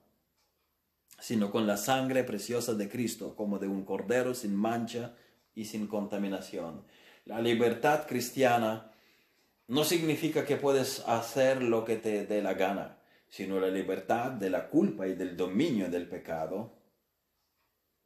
sino 1.18 1.50
con 1.50 1.66
la 1.66 1.76
sangre 1.76 2.24
preciosa 2.24 2.74
de 2.74 2.88
Cristo, 2.88 3.34
como 3.36 3.58
de 3.58 3.68
un 3.68 3.84
cordero 3.84 4.34
sin 4.34 4.54
mancha 4.54 5.14
y 5.54 5.66
sin 5.66 5.86
contaminación. 5.86 6.84
La 7.24 7.40
libertad 7.40 8.06
cristiana 8.06 8.90
no 9.66 9.84
significa 9.84 10.46
que 10.46 10.56
puedes 10.56 11.00
hacer 11.06 11.62
lo 11.62 11.84
que 11.84 11.96
te 11.96 12.24
dé 12.24 12.40
la 12.40 12.54
gana, 12.54 12.97
sino 13.28 13.60
la 13.60 13.68
libertad 13.68 14.32
de 14.32 14.50
la 14.50 14.68
culpa 14.68 15.06
y 15.06 15.14
del 15.14 15.36
dominio 15.36 15.90
del 15.90 16.08
pecado. 16.08 16.72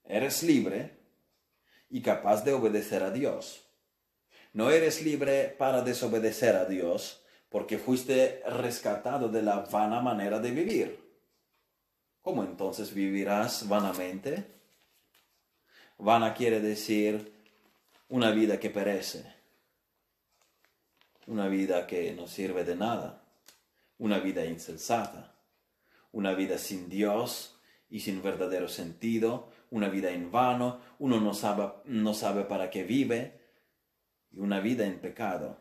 Eres 0.05 0.43
libre 0.43 0.99
y 1.91 2.03
capaz 2.03 2.45
de 2.45 2.53
obedecer 2.53 3.03
a 3.03 3.11
Dios. 3.11 3.65
No 4.53 4.71
eres 4.71 5.03
libre 5.03 5.55
para 5.59 5.83
desobedecer 5.83 6.57
a 6.57 6.65
Dios 6.65 7.25
porque 7.49 7.79
fuiste 7.79 8.43
rescatado 8.47 9.29
de 9.29 9.43
la 9.43 9.61
vana 9.61 10.01
manera 10.01 10.41
de 10.41 10.51
vivir. 10.51 10.99
¿Cómo 12.23 12.45
entonces 12.45 12.93
vivirás 12.95 13.69
vanamente? 13.69 14.45
Vana 15.99 16.35
quiere 16.35 16.61
decir 16.61 17.33
una 18.09 18.31
vida 18.31 18.59
que 18.59 18.71
perece 18.71 19.43
una 21.27 21.49
vida 21.49 21.87
que 21.87 22.13
no 22.13 22.27
sirve 22.27 22.65
de 22.65 22.77
nada, 22.77 23.22
una 24.03 24.19
vida 24.19 24.45
insensata, 24.45 25.33
una 26.11 26.35
vida 26.35 26.59
sin 26.59 26.89
Dios 26.89 27.61
y 27.89 28.01
sin 28.01 28.21
verdadero 28.21 28.69
sentido, 28.69 29.49
una 29.71 29.89
vida 29.89 30.11
en 30.11 30.33
vano, 30.33 30.81
uno 30.99 31.21
no 31.21 31.35
sabe, 31.35 31.69
no 31.85 32.13
sabe 32.13 32.43
para 32.43 32.69
qué 32.69 32.83
vive, 32.83 33.39
y 34.33 34.41
una 34.41 34.59
vida 34.59 34.87
en 34.87 34.99
pecado. 34.99 35.59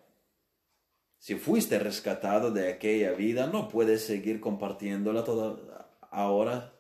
Si 1.20 1.36
fuiste 1.36 1.78
rescatado 1.78 2.50
de 2.50 2.70
aquella 2.70 3.12
vida, 3.12 3.46
no 3.46 3.70
puedes 3.70 4.04
seguir 4.04 4.42
compartiéndola 4.42 5.24
toda 5.24 5.88
ahora 6.10 6.74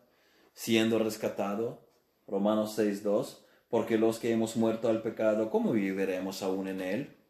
siendo 0.53 0.97
rescatado. 0.97 1.87
Romanos 2.25 2.75
6.2, 2.79 3.37
porque 3.69 3.99
los 3.99 4.17
que 4.17 4.31
hemos 4.31 4.57
muerto 4.57 4.89
al 4.89 5.03
pecado, 5.03 5.51
¿cómo 5.51 5.73
viviremos 5.73 6.41
aún 6.41 6.67
en 6.69 6.81
él? 6.81 7.20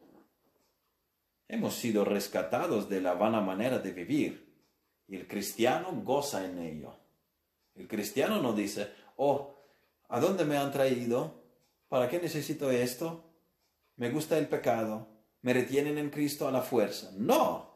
Hemos 1.52 1.74
sido 1.74 2.06
rescatados 2.06 2.88
de 2.88 3.02
la 3.02 3.12
vana 3.12 3.42
manera 3.42 3.78
de 3.78 3.92
vivir 3.92 4.56
y 5.06 5.16
el 5.16 5.28
cristiano 5.28 5.92
goza 6.02 6.46
en 6.46 6.58
ello. 6.58 6.96
El 7.74 7.86
cristiano 7.86 8.40
no 8.40 8.54
dice, 8.54 8.90
oh, 9.16 9.54
¿a 10.08 10.18
dónde 10.18 10.46
me 10.46 10.56
han 10.56 10.72
traído? 10.72 11.42
¿Para 11.90 12.08
qué 12.08 12.18
necesito 12.18 12.70
esto? 12.70 13.22
Me 13.96 14.08
gusta 14.08 14.38
el 14.38 14.48
pecado. 14.48 15.06
Me 15.42 15.52
retienen 15.52 15.98
en 15.98 16.08
Cristo 16.08 16.48
a 16.48 16.50
la 16.50 16.62
fuerza. 16.62 17.10
No. 17.18 17.70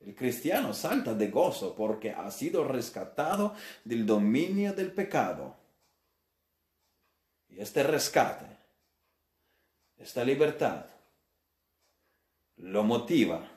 El 0.00 0.14
cristiano 0.14 0.72
salta 0.72 1.12
de 1.12 1.28
gozo 1.28 1.74
porque 1.74 2.12
ha 2.12 2.30
sido 2.30 2.64
rescatado 2.64 3.54
del 3.84 4.06
dominio 4.06 4.72
del 4.72 4.92
pecado. 4.92 5.58
Y 7.50 7.60
este 7.60 7.82
rescate, 7.82 8.46
esta 9.98 10.24
libertad, 10.24 10.86
lo 12.62 12.84
motiva 12.84 13.48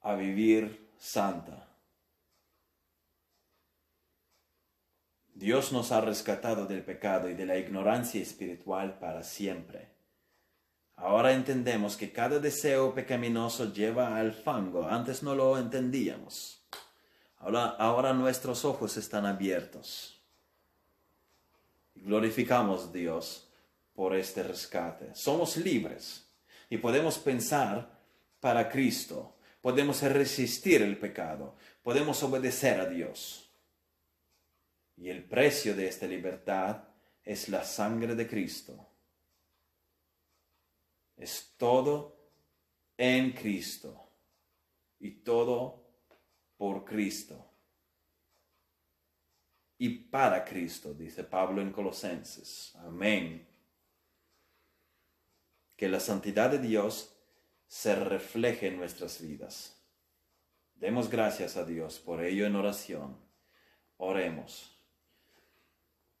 a 0.00 0.14
vivir 0.14 0.90
santa. 0.98 1.68
Dios 5.34 5.72
nos 5.72 5.92
ha 5.92 6.00
rescatado 6.00 6.66
del 6.66 6.82
pecado 6.82 7.28
y 7.28 7.34
de 7.34 7.44
la 7.44 7.58
ignorancia 7.58 8.22
espiritual 8.22 8.98
para 8.98 9.22
siempre. 9.22 9.90
Ahora 10.96 11.32
entendemos 11.32 11.96
que 11.96 12.12
cada 12.12 12.38
deseo 12.38 12.94
pecaminoso 12.94 13.72
lleva 13.72 14.16
al 14.16 14.32
fango. 14.32 14.88
Antes 14.88 15.22
no 15.22 15.34
lo 15.34 15.58
entendíamos. 15.58 16.64
Ahora, 17.36 18.12
nuestros 18.14 18.64
ojos 18.64 18.96
están 18.96 19.26
abiertos. 19.26 20.22
Glorificamos 21.94 22.84
a 22.84 22.92
Dios 22.92 23.48
por 23.94 24.14
este 24.14 24.44
rescate. 24.44 25.14
Somos 25.14 25.56
libres 25.56 26.31
y 26.72 26.78
podemos 26.78 27.18
pensar 27.18 28.00
para 28.40 28.66
Cristo, 28.70 29.36
podemos 29.60 30.00
resistir 30.00 30.80
el 30.80 30.96
pecado, 30.96 31.54
podemos 31.82 32.22
obedecer 32.22 32.80
a 32.80 32.86
Dios. 32.86 33.52
Y 34.96 35.10
el 35.10 35.22
precio 35.22 35.76
de 35.76 35.86
esta 35.86 36.06
libertad 36.06 36.84
es 37.22 37.50
la 37.50 37.62
sangre 37.62 38.14
de 38.14 38.26
Cristo. 38.26 38.88
Es 41.14 41.52
todo 41.58 42.16
en 42.96 43.32
Cristo 43.32 44.08
y 44.98 45.10
todo 45.10 45.84
por 46.56 46.86
Cristo. 46.86 47.50
Y 49.76 49.90
para 49.90 50.42
Cristo, 50.42 50.94
dice 50.94 51.22
Pablo 51.22 51.60
en 51.60 51.70
Colosenses. 51.70 52.74
Amén 52.76 53.51
que 55.82 55.88
la 55.88 55.98
santidad 55.98 56.48
de 56.48 56.60
Dios 56.60 57.12
se 57.66 57.96
refleje 57.96 58.68
en 58.68 58.76
nuestras 58.76 59.20
vidas. 59.20 59.82
Demos 60.76 61.10
gracias 61.10 61.56
a 61.56 61.64
Dios 61.64 61.98
por 61.98 62.22
ello 62.22 62.46
en 62.46 62.54
oración. 62.54 63.16
Oremos. 63.96 64.80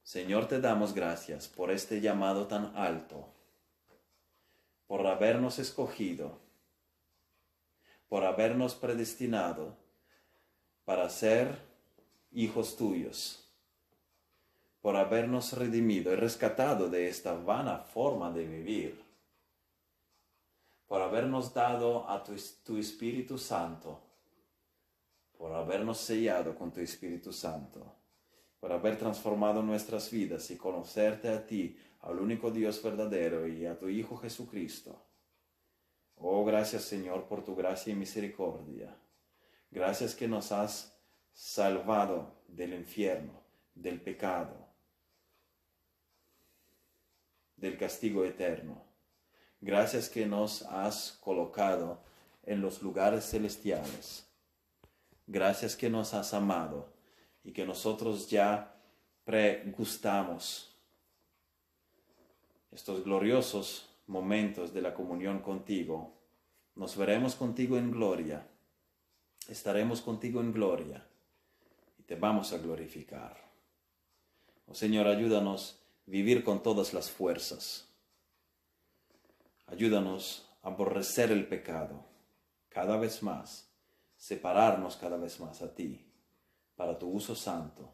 Señor, 0.02 0.48
te 0.48 0.60
damos 0.60 0.94
gracias 0.94 1.46
por 1.46 1.70
este 1.70 2.00
llamado 2.00 2.48
tan 2.48 2.76
alto, 2.76 3.32
por 4.88 5.06
habernos 5.06 5.60
escogido, 5.60 6.40
por 8.08 8.24
habernos 8.24 8.74
predestinado 8.74 9.76
para 10.84 11.08
ser 11.08 11.56
hijos 12.32 12.76
tuyos, 12.76 13.48
por 14.80 14.96
habernos 14.96 15.52
redimido 15.52 16.12
y 16.12 16.16
rescatado 16.16 16.90
de 16.90 17.08
esta 17.08 17.34
vana 17.34 17.78
forma 17.78 18.32
de 18.32 18.44
vivir 18.44 19.01
por 20.92 21.00
habernos 21.00 21.54
dado 21.54 22.06
a 22.06 22.22
tu, 22.22 22.76
Espíritu 22.76 23.38
Santo, 23.38 23.98
por 25.38 25.50
habernos 25.54 25.96
sellado 25.96 26.54
con 26.54 26.70
tu 26.70 26.80
Espíritu 26.80 27.32
Santo, 27.32 27.96
por 28.60 28.70
haber 28.72 28.98
transformado 28.98 29.62
nuestras 29.62 30.10
vidas 30.10 30.50
y 30.50 30.58
conocerte 30.58 31.30
a 31.30 31.46
ti, 31.46 31.78
al 32.00 32.18
único 32.18 32.50
Dios 32.50 32.82
verdadero 32.82 33.48
y 33.48 33.64
a 33.64 33.78
tu 33.78 33.88
Hijo 33.88 34.18
Jesucristo. 34.18 35.02
Oh, 36.16 36.44
gracias 36.44 36.82
Señor 36.82 37.24
por 37.24 37.42
tu 37.42 37.56
gracia 37.56 37.94
y 37.94 37.96
misericordia. 37.96 38.94
Gracias 39.70 40.14
que 40.14 40.28
nos 40.28 40.52
has 40.52 40.94
salvado 41.32 42.42
del 42.48 42.74
infierno, 42.74 43.42
del 43.74 43.98
pecado, 43.98 44.68
del 47.56 47.78
castigo 47.78 48.26
eterno. 48.26 48.91
Gracias 49.64 50.08
que 50.08 50.26
nos 50.26 50.62
has 50.62 51.12
colocado 51.20 52.00
en 52.42 52.60
los 52.60 52.82
lugares 52.82 53.30
celestiales. 53.30 54.26
Gracias 55.28 55.76
que 55.76 55.88
nos 55.88 56.14
has 56.14 56.34
amado 56.34 56.92
y 57.44 57.52
que 57.52 57.64
nosotros 57.64 58.28
ya 58.28 58.74
pregustamos 59.24 60.74
estos 62.72 63.04
gloriosos 63.04 63.88
momentos 64.08 64.74
de 64.74 64.82
la 64.82 64.94
comunión 64.94 65.38
contigo. 65.38 66.12
Nos 66.74 66.96
veremos 66.96 67.36
contigo 67.36 67.78
en 67.78 67.92
gloria. 67.92 68.44
Estaremos 69.46 70.00
contigo 70.00 70.40
en 70.40 70.52
gloria 70.52 71.06
y 72.00 72.02
te 72.02 72.16
vamos 72.16 72.52
a 72.52 72.58
glorificar. 72.58 73.36
Oh 74.66 74.74
Señor, 74.74 75.06
ayúdanos 75.06 75.78
a 76.08 76.10
vivir 76.10 76.42
con 76.42 76.64
todas 76.64 76.92
las 76.92 77.12
fuerzas 77.12 77.91
Ayúdanos 79.72 80.46
a 80.60 80.68
aborrecer 80.68 81.32
el 81.32 81.46
pecado, 81.46 82.04
cada 82.68 82.98
vez 82.98 83.22
más, 83.22 83.72
separarnos 84.18 84.96
cada 84.96 85.16
vez 85.16 85.40
más 85.40 85.62
a 85.62 85.74
ti, 85.74 86.12
para 86.76 86.98
tu 86.98 87.08
uso 87.08 87.34
santo, 87.34 87.90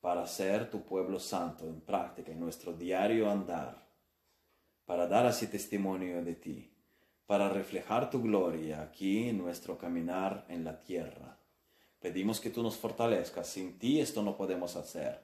para 0.00 0.26
ser 0.26 0.70
tu 0.70 0.86
pueblo 0.86 1.20
santo 1.20 1.66
en 1.66 1.82
práctica, 1.82 2.32
en 2.32 2.40
nuestro 2.40 2.72
diario 2.72 3.30
andar, 3.30 3.86
para 4.86 5.06
dar 5.06 5.26
así 5.26 5.48
testimonio 5.48 6.24
de 6.24 6.34
ti, 6.34 6.72
para 7.26 7.50
reflejar 7.50 8.08
tu 8.08 8.22
gloria 8.22 8.80
aquí 8.80 9.28
en 9.28 9.36
nuestro 9.36 9.76
caminar 9.76 10.46
en 10.48 10.64
la 10.64 10.82
tierra. 10.82 11.38
Pedimos 12.00 12.40
que 12.40 12.48
tú 12.48 12.62
nos 12.62 12.78
fortalezcas, 12.78 13.46
sin 13.46 13.78
ti 13.78 14.00
esto 14.00 14.22
no 14.22 14.38
podemos 14.38 14.74
hacer. 14.74 15.20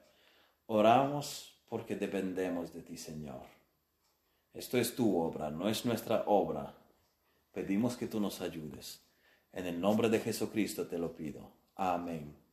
Oramos 0.67 1.59
porque 1.71 1.97
dependemos 1.97 2.75
de 2.75 2.83
ti, 2.83 2.99
Señor. 2.99 3.64
Esto 4.55 4.79
es 4.79 4.95
tu 4.95 5.19
obra, 5.19 5.51
no 5.51 5.69
es 5.69 5.85
nuestra 5.85 6.23
obra. 6.27 6.77
Pedimos 7.53 7.97
que 7.97 8.07
tú 8.07 8.21
nos 8.21 8.41
ayudes. 8.41 9.05
En 9.53 9.67
el 9.67 9.81
nombre 9.81 10.09
de 10.09 10.21
Jesucristo 10.21 10.87
te 10.87 10.97
lo 10.97 11.15
pido. 11.15 11.53
Amén. 11.75 12.44